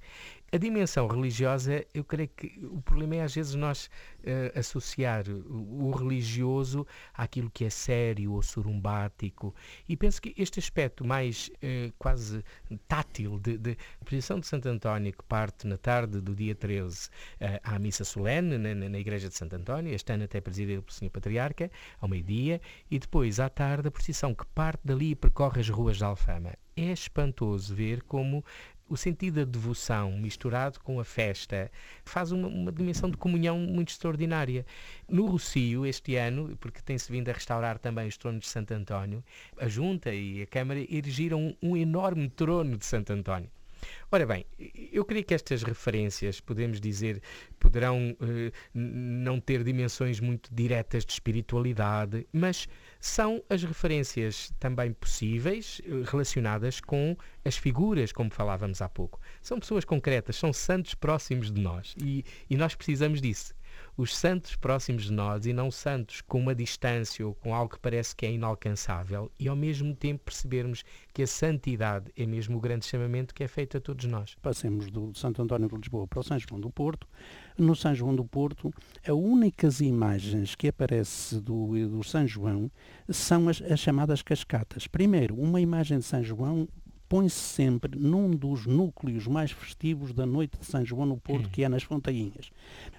A 0.53 0.57
dimensão 0.59 1.07
religiosa, 1.07 1.83
eu 1.95 2.03
creio 2.03 2.29
que 2.29 2.63
o 2.63 2.79
problema 2.79 3.15
é 3.15 3.21
às 3.21 3.33
vezes 3.33 3.55
nós 3.55 3.89
uh, 4.19 4.59
associar 4.59 5.27
o, 5.27 5.87
o, 5.87 5.89
religioso 5.89 6.85
àquilo 7.11 7.49
que 7.49 7.65
é 7.65 7.71
sério 7.71 8.33
ou 8.33 8.41
surumbático. 8.43 9.55
E 9.89 9.97
penso 9.97 10.21
que 10.21 10.31
este 10.37 10.59
aspecto 10.59 11.03
mais 11.03 11.47
uh, 11.47 11.91
quase 11.97 12.45
tátil 12.87 13.39
de, 13.39 13.57
de 13.57 13.77
de 14.07 14.21
Santo 14.21 14.69
António, 14.69 15.11
que 15.11 15.23
parte 15.23 15.65
na 15.65 15.75
tarde 15.75 16.21
do 16.21 16.35
dia 16.35 16.53
13 16.53 17.07
uh, 17.07 17.09
eh, 17.39 17.59
à 17.63 17.79
missa 17.79 18.03
solene 18.03 18.59
na, 18.59 18.75
na, 18.75 18.99
Igreja 18.99 19.29
de 19.29 19.35
Santo 19.35 19.55
António, 19.55 19.91
este 19.91 20.13
ano 20.13 20.25
até 20.25 20.39
presidida 20.39 20.83
pelo 20.83 20.93
Sr. 20.93 21.09
Patriarca, 21.09 21.71
ao 21.99 22.07
meio-dia, 22.07 22.61
e 22.91 22.99
depois 22.99 23.39
à 23.39 23.49
tarde 23.49 23.87
a 23.87 23.91
procissão 23.91 24.35
que 24.35 24.45
parte 24.53 24.81
dali 24.85 25.11
e 25.11 25.15
percorre 25.15 25.61
as 25.61 25.69
ruas 25.69 25.97
de 25.97 26.03
Alfama. 26.03 26.53
É 26.75 26.91
espantoso 26.91 27.73
ver 27.73 28.03
como 28.03 28.43
o 28.89 28.97
sentido 28.97 29.45
da 29.45 29.51
devoção 29.51 30.11
misturado 30.17 30.79
com 30.79 30.99
a 30.99 31.05
festa 31.05 31.71
faz 32.03 32.31
uma, 32.31 32.47
uma, 32.47 32.71
dimensão 32.71 33.09
de 33.09 33.17
comunhão 33.17 33.57
muito 33.59 33.89
extraordinária. 33.89 34.65
No 35.07 35.25
Rocio, 35.25 35.85
este 35.85 36.15
ano, 36.15 36.55
porque 36.59 36.81
tem-se 36.81 37.11
vindo 37.11 37.29
a 37.29 37.33
restaurar 37.33 37.79
também 37.79 38.07
os 38.07 38.17
tronos 38.17 38.41
de 38.41 38.49
Santo 38.49 38.73
António, 38.73 39.23
a 39.57 39.67
Junta 39.67 40.13
e 40.13 40.41
a 40.41 40.47
Câmara 40.47 40.79
erigiram 40.79 41.55
um, 41.61 41.71
um 41.71 41.77
enorme 41.77 42.29
trono 42.29 42.77
de 42.77 42.85
Santo 42.85 43.13
António. 43.13 43.49
Ora 44.11 44.25
bem, 44.25 44.45
eu 44.91 45.03
creio 45.03 45.25
que 45.25 45.33
estas 45.33 45.63
referências, 45.63 46.39
podemos 46.39 46.79
dizer, 46.79 47.21
poderão 47.59 48.15
eh, 48.21 48.51
não 48.73 49.39
ter 49.39 49.63
dimensões 49.63 50.19
muito 50.19 50.53
diretas 50.53 51.05
de 51.05 51.13
espiritualidade, 51.13 52.27
mas 52.31 52.67
são 53.03 53.43
as 53.49 53.61
referências 53.61 54.49
também 54.57 54.93
possíveis 54.93 55.81
eh, 55.83 56.09
relacionadas 56.09 56.79
com 56.79 57.17
as 57.43 57.57
figuras, 57.57 58.13
como 58.13 58.31
falávamos 58.31 58.81
há 58.81 58.87
pouco. 58.87 59.19
São 59.41 59.59
pessoas 59.59 59.83
concretas, 59.83 60.37
são 60.37 60.53
santos 60.53 60.95
próximos 60.95 61.51
de 61.51 61.59
nós 61.59 61.93
e, 62.01 62.23
e 62.49 62.55
nós 62.55 62.75
precisamos 62.75 63.19
disso 63.19 63.53
os 63.95 64.15
santos 64.15 64.55
próximos 64.55 65.03
de 65.03 65.11
nós 65.11 65.45
e 65.45 65.53
não 65.53 65.69
santos 65.69 66.21
com 66.21 66.39
uma 66.39 66.55
distância 66.55 67.25
ou 67.25 67.35
com 67.35 67.53
algo 67.53 67.73
que 67.73 67.79
parece 67.79 68.15
que 68.15 68.25
é 68.25 68.31
inalcançável 68.31 69.31
e 69.39 69.47
ao 69.47 69.55
mesmo 69.55 69.95
tempo 69.95 70.23
percebermos 70.23 70.83
que 71.13 71.21
a 71.21 71.27
santidade 71.27 72.11
é 72.17 72.25
mesmo 72.25 72.57
o 72.57 72.59
grande 72.59 72.85
chamamento 72.85 73.33
que 73.33 73.43
é 73.43 73.47
feito 73.47 73.77
a 73.77 73.81
todos 73.81 74.05
nós. 74.05 74.35
Passemos 74.41 74.89
do 74.89 75.13
Santo 75.13 75.41
António 75.41 75.69
de 75.69 75.75
Lisboa 75.75 76.07
para 76.07 76.19
o 76.19 76.23
São 76.23 76.39
João 76.39 76.59
do 76.59 76.71
Porto. 76.71 77.07
No 77.57 77.75
São 77.75 77.93
João 77.93 78.15
do 78.15 78.25
Porto, 78.25 78.73
as 79.03 79.13
únicas 79.13 79.79
imagens 79.79 80.55
que 80.55 80.67
aparecem 80.67 81.39
do, 81.39 81.87
do 81.87 82.03
São 82.03 82.27
João 82.27 82.71
são 83.09 83.47
as, 83.47 83.61
as 83.61 83.79
chamadas 83.79 84.23
cascatas. 84.23 84.87
Primeiro, 84.87 85.35
uma 85.35 85.61
imagem 85.61 85.99
de 85.99 86.05
São 86.05 86.23
João 86.23 86.67
põe-se 87.13 87.35
sempre 87.35 87.95
num 87.95 88.31
dos 88.31 88.65
núcleos 88.65 89.27
mais 89.27 89.51
festivos 89.51 90.11
da 90.13 90.25
noite 90.25 90.57
de 90.59 90.65
São 90.65 90.83
João 90.83 91.05
no 91.05 91.15
Porto, 91.15 91.47
que 91.47 91.63
é 91.63 91.69
nas 91.69 91.83
Fontainhas. 91.83 92.49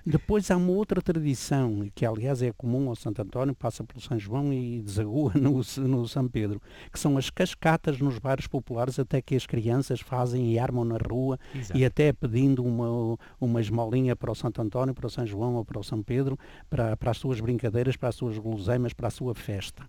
Depois 0.06 0.52
há 0.52 0.56
uma 0.56 0.70
outra 0.70 1.02
tradição, 1.02 1.90
que 1.96 2.06
aliás 2.06 2.40
é 2.40 2.52
comum 2.52 2.88
ao 2.88 2.94
Santo 2.94 3.20
António, 3.22 3.56
passa 3.56 3.82
pelo 3.82 4.00
São 4.00 4.16
João 4.16 4.52
e 4.52 4.80
desagua 4.80 5.32
no, 5.34 5.60
no 5.88 6.06
São 6.06 6.28
Pedro, 6.28 6.62
que 6.92 7.00
são 7.00 7.18
as 7.18 7.28
cascatas 7.28 7.98
nos 7.98 8.20
bairros 8.20 8.46
populares, 8.46 9.00
até 9.00 9.20
que 9.20 9.34
as 9.34 9.46
crianças 9.46 9.98
fazem 9.98 10.52
e 10.52 10.60
armam 10.60 10.84
na 10.84 10.96
rua, 10.96 11.36
Exato. 11.52 11.76
e 11.76 11.84
até 11.84 12.12
pedindo 12.12 12.62
uma, 12.62 13.18
uma 13.40 13.60
esmolinha 13.60 14.14
para 14.14 14.30
o 14.30 14.34
Santo 14.36 14.62
António, 14.62 14.94
para 14.94 15.08
o 15.08 15.10
São 15.10 15.26
João 15.26 15.56
ou 15.56 15.64
para 15.64 15.80
o 15.80 15.82
São 15.82 16.00
Pedro, 16.04 16.38
para, 16.70 16.96
para 16.96 17.10
as 17.10 17.16
suas 17.16 17.40
brincadeiras, 17.40 17.96
para 17.96 18.10
as 18.10 18.14
suas 18.14 18.38
guloseimas, 18.38 18.92
para 18.92 19.08
a 19.08 19.10
sua 19.10 19.34
festa. 19.34 19.82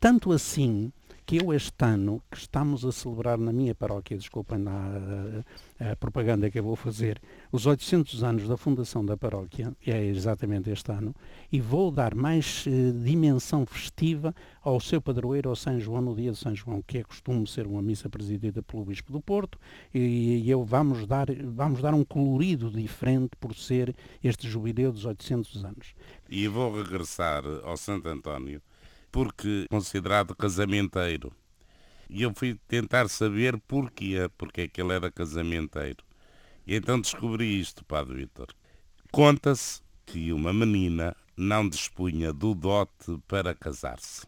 Tanto 0.00 0.32
assim 0.32 0.90
que 1.26 1.38
eu 1.38 1.52
este 1.52 1.84
ano, 1.84 2.22
que 2.30 2.38
estamos 2.38 2.84
a 2.84 2.92
celebrar 2.92 3.36
na 3.36 3.52
minha 3.52 3.74
paróquia, 3.74 4.16
desculpem 4.16 4.64
a, 4.68 5.90
a, 5.90 5.96
propaganda 5.96 6.48
que 6.48 6.56
eu 6.56 6.62
vou 6.62 6.76
fazer, 6.76 7.20
os 7.50 7.66
800 7.66 8.22
anos 8.22 8.46
da 8.46 8.56
fundação 8.56 9.04
da 9.04 9.16
paróquia, 9.16 9.76
é 9.84 10.04
exatamente 10.04 10.70
este 10.70 10.92
ano, 10.92 11.12
e 11.50 11.60
vou 11.60 11.90
dar 11.90 12.14
mais 12.14 12.64
eh, 12.68 12.92
dimensão 13.02 13.66
festiva 13.66 14.32
ao 14.62 14.78
seu 14.78 15.02
padroeiro, 15.02 15.50
ao 15.50 15.56
São 15.56 15.80
João, 15.80 16.00
no 16.00 16.14
dia 16.14 16.30
de 16.30 16.38
São 16.38 16.54
João, 16.54 16.80
que 16.80 16.98
é 16.98 17.02
costume 17.02 17.44
ser 17.44 17.66
uma 17.66 17.82
missa 17.82 18.08
presidida 18.08 18.62
pelo 18.62 18.84
Bispo 18.84 19.10
do 19.10 19.20
Porto, 19.20 19.58
e, 19.92 20.42
e 20.44 20.48
eu 20.48 20.64
vamos 20.64 21.08
dar, 21.08 21.26
vamos 21.44 21.82
dar 21.82 21.92
um 21.92 22.04
colorido 22.04 22.70
diferente 22.70 23.30
por 23.40 23.52
ser 23.52 23.96
este 24.22 24.48
jubileu 24.48 24.92
dos 24.92 25.04
800 25.04 25.64
anos. 25.64 25.94
E 26.30 26.46
vou 26.46 26.72
regressar 26.72 27.42
ao 27.64 27.76
Santo 27.76 28.08
António 28.08 28.62
porque 29.16 29.64
considerado 29.70 30.36
casamenteiro. 30.36 31.32
E 32.06 32.20
eu 32.20 32.34
fui 32.34 32.60
tentar 32.68 33.08
saber 33.08 33.58
porquê, 33.66 34.30
porque 34.36 34.60
é 34.60 34.68
que 34.68 34.78
ele 34.78 34.92
era 34.92 35.10
casamenteiro. 35.10 36.04
E 36.66 36.76
então 36.76 37.00
descobri 37.00 37.58
isto, 37.58 37.82
Padre 37.82 38.14
Vítor. 38.16 38.48
Conta-se 39.10 39.80
que 40.04 40.34
uma 40.34 40.52
menina 40.52 41.16
não 41.34 41.66
dispunha 41.66 42.30
do 42.30 42.54
dote 42.54 43.18
para 43.26 43.54
casar-se. 43.54 44.26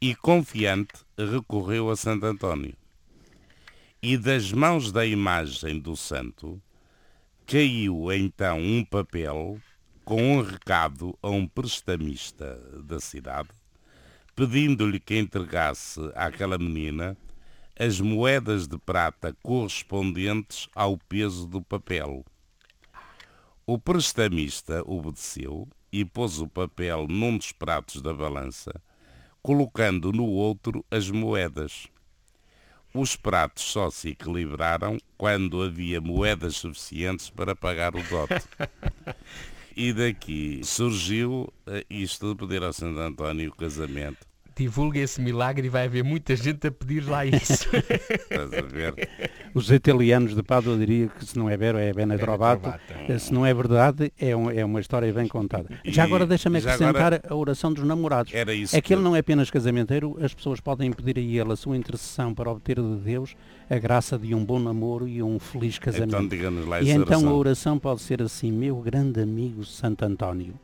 E 0.00 0.14
confiante 0.14 1.04
recorreu 1.18 1.90
a 1.90 1.96
Santo 1.96 2.26
António. 2.26 2.76
E 4.00 4.16
das 4.16 4.52
mãos 4.52 4.92
da 4.92 5.04
imagem 5.04 5.80
do 5.80 5.96
santo 5.96 6.62
caiu 7.44 8.12
então 8.12 8.60
um 8.60 8.84
papel 8.84 9.60
com 10.04 10.36
um 10.36 10.40
recado 10.40 11.18
a 11.20 11.28
um 11.30 11.48
prestamista 11.48 12.56
da 12.84 13.00
cidade, 13.00 13.48
pedindo-lhe 14.34 14.98
que 14.98 15.18
entregasse 15.18 16.00
àquela 16.14 16.58
menina 16.58 17.16
as 17.78 18.00
moedas 18.00 18.66
de 18.66 18.78
prata 18.78 19.36
correspondentes 19.42 20.68
ao 20.74 20.96
peso 20.96 21.46
do 21.46 21.60
papel. 21.62 22.24
O 23.66 23.78
prestamista 23.78 24.82
obedeceu 24.84 25.68
e 25.90 26.04
pôs 26.04 26.38
o 26.38 26.48
papel 26.48 27.06
num 27.08 27.36
dos 27.36 27.52
pratos 27.52 28.00
da 28.00 28.12
balança, 28.12 28.72
colocando 29.42 30.12
no 30.12 30.24
outro 30.24 30.84
as 30.90 31.10
moedas. 31.10 31.86
Os 32.94 33.16
pratos 33.16 33.64
só 33.64 33.90
se 33.90 34.10
equilibraram 34.10 34.98
quando 35.16 35.62
havia 35.62 36.00
moedas 36.00 36.56
suficientes 36.56 37.30
para 37.30 37.56
pagar 37.56 37.94
o 37.94 38.02
dote. 38.02 38.46
e 39.76 39.92
daqui 39.92 40.60
surgiu 40.64 41.52
eh, 41.66 41.84
isto 41.90 42.34
de 42.34 42.40
pedir 42.40 42.62
ao 42.62 42.72
Santo 42.72 43.00
António 43.00 43.50
o 43.50 43.54
casamento 43.54 44.31
divulgue 44.56 45.00
esse 45.00 45.20
milagre 45.20 45.66
e 45.66 45.70
vai 45.70 45.86
haver 45.86 46.04
muita 46.04 46.34
gente 46.36 46.66
a 46.66 46.70
pedir 46.70 47.00
lá 47.08 47.24
isso. 47.26 47.68
Estás 47.74 48.52
a 48.52 48.62
ver? 48.62 49.08
Os 49.54 49.70
italianos 49.70 50.34
de 50.34 50.42
Pádua 50.42 50.76
diriam 50.76 51.08
que 51.08 51.24
se 51.24 51.38
não 51.38 51.48
é 51.48 51.56
vero 51.56 51.78
é 51.78 51.92
bene 51.92 52.16
trovato. 52.18 52.72
Se 53.18 53.32
não 53.32 53.44
é 53.44 53.52
verdade, 53.52 54.12
é, 54.18 54.34
um, 54.36 54.50
é 54.50 54.64
uma 54.64 54.80
história 54.80 55.12
bem 55.12 55.28
contada. 55.28 55.68
E, 55.84 55.92
já 55.92 56.04
agora 56.04 56.26
deixa-me 56.26 56.58
acrescentar 56.58 57.14
agora, 57.14 57.22
a 57.28 57.34
oração 57.34 57.72
dos 57.72 57.84
namorados. 57.84 58.32
Era 58.34 58.52
isso 58.54 58.76
é 58.76 58.80
que, 58.80 58.88
que 58.88 58.94
ele 58.94 59.02
não 59.02 59.14
é 59.14 59.18
apenas 59.18 59.50
casamenteiro, 59.50 60.18
as 60.20 60.34
pessoas 60.34 60.60
podem 60.60 60.92
pedir 60.92 61.18
a 61.18 61.20
ele 61.20 61.52
a 61.52 61.56
sua 61.56 61.76
intercessão 61.76 62.34
para 62.34 62.50
obter 62.50 62.80
de 62.80 62.96
Deus 62.96 63.34
a 63.68 63.78
graça 63.78 64.18
de 64.18 64.34
um 64.34 64.44
bom 64.44 64.58
namoro 64.58 65.08
e 65.08 65.22
um 65.22 65.38
feliz 65.38 65.78
casamento. 65.78 66.34
Então, 66.34 66.68
lá 66.68 66.82
e 66.82 66.90
então 66.90 67.02
oração. 67.02 67.28
a 67.28 67.34
oração 67.34 67.78
pode 67.78 68.02
ser 68.02 68.20
assim, 68.22 68.52
meu 68.52 68.76
grande 68.76 69.20
amigo 69.20 69.64
Santo 69.64 70.04
António, 70.04 70.54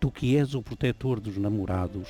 tu 0.00 0.10
que 0.10 0.36
és 0.36 0.54
o 0.54 0.62
protetor 0.62 1.20
dos 1.20 1.36
namorados, 1.36 2.08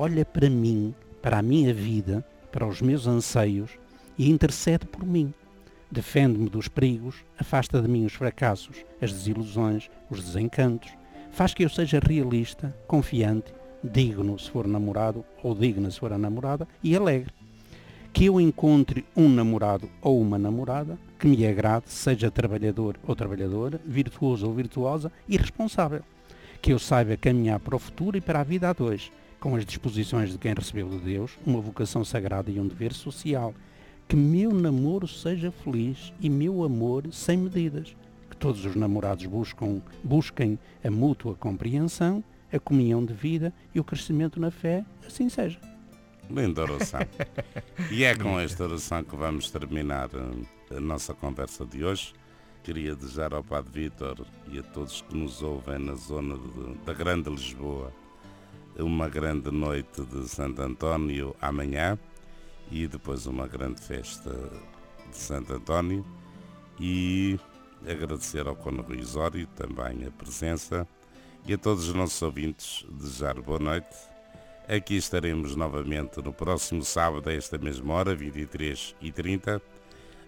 olha 0.00 0.24
para 0.24 0.48
mim, 0.48 0.94
para 1.20 1.40
a 1.40 1.42
minha 1.42 1.74
vida, 1.74 2.24
para 2.50 2.66
os 2.66 2.80
meus 2.80 3.06
anseios 3.06 3.72
e 4.16 4.30
intercede 4.30 4.86
por 4.86 5.04
mim. 5.04 5.30
Defende-me 5.90 6.48
dos 6.48 6.68
perigos, 6.68 7.16
afasta 7.38 7.82
de 7.82 7.86
mim 7.86 8.06
os 8.06 8.14
fracassos, 8.14 8.78
as 8.98 9.12
desilusões, 9.12 9.90
os 10.08 10.24
desencantos. 10.24 10.90
Faz 11.32 11.52
que 11.52 11.62
eu 11.62 11.68
seja 11.68 12.00
realista, 12.02 12.74
confiante, 12.86 13.52
digno 13.84 14.38
se 14.38 14.50
for 14.50 14.66
namorado 14.66 15.22
ou 15.42 15.54
digna 15.54 15.90
se 15.90 16.00
for 16.00 16.14
a 16.14 16.18
namorada 16.18 16.66
e 16.82 16.96
alegre. 16.96 17.34
Que 18.10 18.24
eu 18.24 18.40
encontre 18.40 19.04
um 19.14 19.28
namorado 19.28 19.86
ou 20.00 20.18
uma 20.18 20.38
namorada 20.38 20.98
que 21.18 21.28
me 21.28 21.46
agrade, 21.46 21.90
seja 21.90 22.30
trabalhador 22.30 22.96
ou 23.06 23.14
trabalhadora, 23.14 23.78
virtuoso 23.84 24.46
ou 24.46 24.54
virtuosa 24.54 25.12
e 25.28 25.36
responsável. 25.36 26.00
Que 26.62 26.72
eu 26.72 26.78
saiba 26.78 27.18
caminhar 27.18 27.60
para 27.60 27.76
o 27.76 27.78
futuro 27.78 28.16
e 28.16 28.20
para 28.22 28.40
a 28.40 28.44
vida 28.44 28.70
a 28.70 28.72
dois 28.72 29.12
com 29.40 29.56
as 29.56 29.64
disposições 29.64 30.30
de 30.30 30.38
quem 30.38 30.52
recebeu 30.52 30.88
de 30.88 30.98
Deus, 30.98 31.32
uma 31.46 31.60
vocação 31.60 32.04
sagrada 32.04 32.50
e 32.50 32.60
um 32.60 32.68
dever 32.68 32.92
social. 32.92 33.54
Que 34.06 34.14
meu 34.14 34.52
namoro 34.52 35.08
seja 35.08 35.50
feliz 35.50 36.12
e 36.20 36.28
meu 36.28 36.62
amor 36.62 37.04
sem 37.10 37.38
medidas. 37.38 37.96
Que 38.28 38.36
todos 38.36 38.64
os 38.64 38.76
namorados 38.76 39.24
buscam, 39.26 39.80
busquem 40.04 40.58
a 40.84 40.90
mútua 40.90 41.34
compreensão, 41.34 42.22
a 42.52 42.58
comunhão 42.58 43.04
de 43.04 43.14
vida 43.14 43.52
e 43.74 43.80
o 43.80 43.84
crescimento 43.84 44.38
na 44.38 44.50
fé, 44.50 44.84
assim 45.06 45.28
seja. 45.28 45.58
Linda 46.28 46.62
oração. 46.62 47.00
e 47.90 48.04
é 48.04 48.14
com 48.14 48.38
esta 48.38 48.64
oração 48.64 49.02
que 49.02 49.16
vamos 49.16 49.50
terminar 49.50 50.10
eh, 50.14 50.76
a 50.76 50.80
nossa 50.80 51.14
conversa 51.14 51.64
de 51.64 51.84
hoje. 51.84 52.12
Queria 52.62 52.94
desejar 52.94 53.32
ao 53.32 53.42
Padre 53.42 53.84
Vítor 53.84 54.26
e 54.52 54.58
a 54.58 54.62
todos 54.62 55.02
que 55.02 55.16
nos 55.16 55.42
ouvem 55.42 55.78
na 55.78 55.94
zona 55.94 56.36
de, 56.36 56.84
da 56.84 56.92
Grande 56.92 57.30
Lisboa 57.30 57.92
uma 58.82 59.08
grande 59.08 59.50
noite 59.50 60.02
de 60.06 60.28
Santo 60.28 60.62
António 60.62 61.34
amanhã 61.40 61.98
e 62.70 62.86
depois 62.86 63.26
uma 63.26 63.46
grande 63.46 63.80
festa 63.80 64.30
de 65.10 65.16
Santo 65.16 65.52
António 65.54 66.04
e 66.78 67.38
agradecer 67.88 68.46
ao 68.46 68.56
Cono 68.56 68.82
Rui 68.82 69.00
Osório 69.00 69.46
também 69.48 70.06
a 70.06 70.10
presença 70.10 70.86
e 71.46 71.54
a 71.54 71.58
todos 71.58 71.88
os 71.88 71.94
nossos 71.94 72.20
ouvintes 72.22 72.86
desejar 72.90 73.40
boa 73.40 73.58
noite. 73.58 73.96
Aqui 74.68 74.96
estaremos 74.96 75.56
novamente 75.56 76.22
no 76.22 76.32
próximo 76.32 76.84
sábado 76.84 77.28
a 77.28 77.32
esta 77.32 77.58
mesma 77.58 77.94
hora, 77.94 78.16
23h30. 78.16 79.60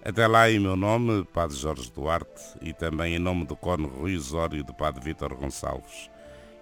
Até 0.04 0.26
lá, 0.26 0.50
em 0.50 0.58
meu 0.58 0.74
nome, 0.74 1.24
Padre 1.32 1.56
Jorge 1.56 1.90
Duarte, 1.94 2.42
e 2.60 2.72
também 2.72 3.14
em 3.14 3.20
nome 3.20 3.46
do 3.46 3.54
Cono 3.54 3.86
Rui 3.86 4.16
Osório, 4.16 4.64
do 4.64 4.74
Padre 4.74 5.04
Vítor 5.04 5.34
Gonçalves 5.34 6.10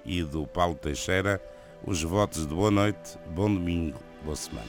e 0.05 0.23
do 0.23 0.47
Paulo 0.47 0.75
Teixeira, 0.75 1.41
os 1.85 2.03
votos 2.03 2.47
de 2.47 2.55
boa 2.55 2.71
noite, 2.71 3.19
bom 3.35 3.53
domingo, 3.53 3.99
boa 4.25 4.37
semana. 4.37 4.69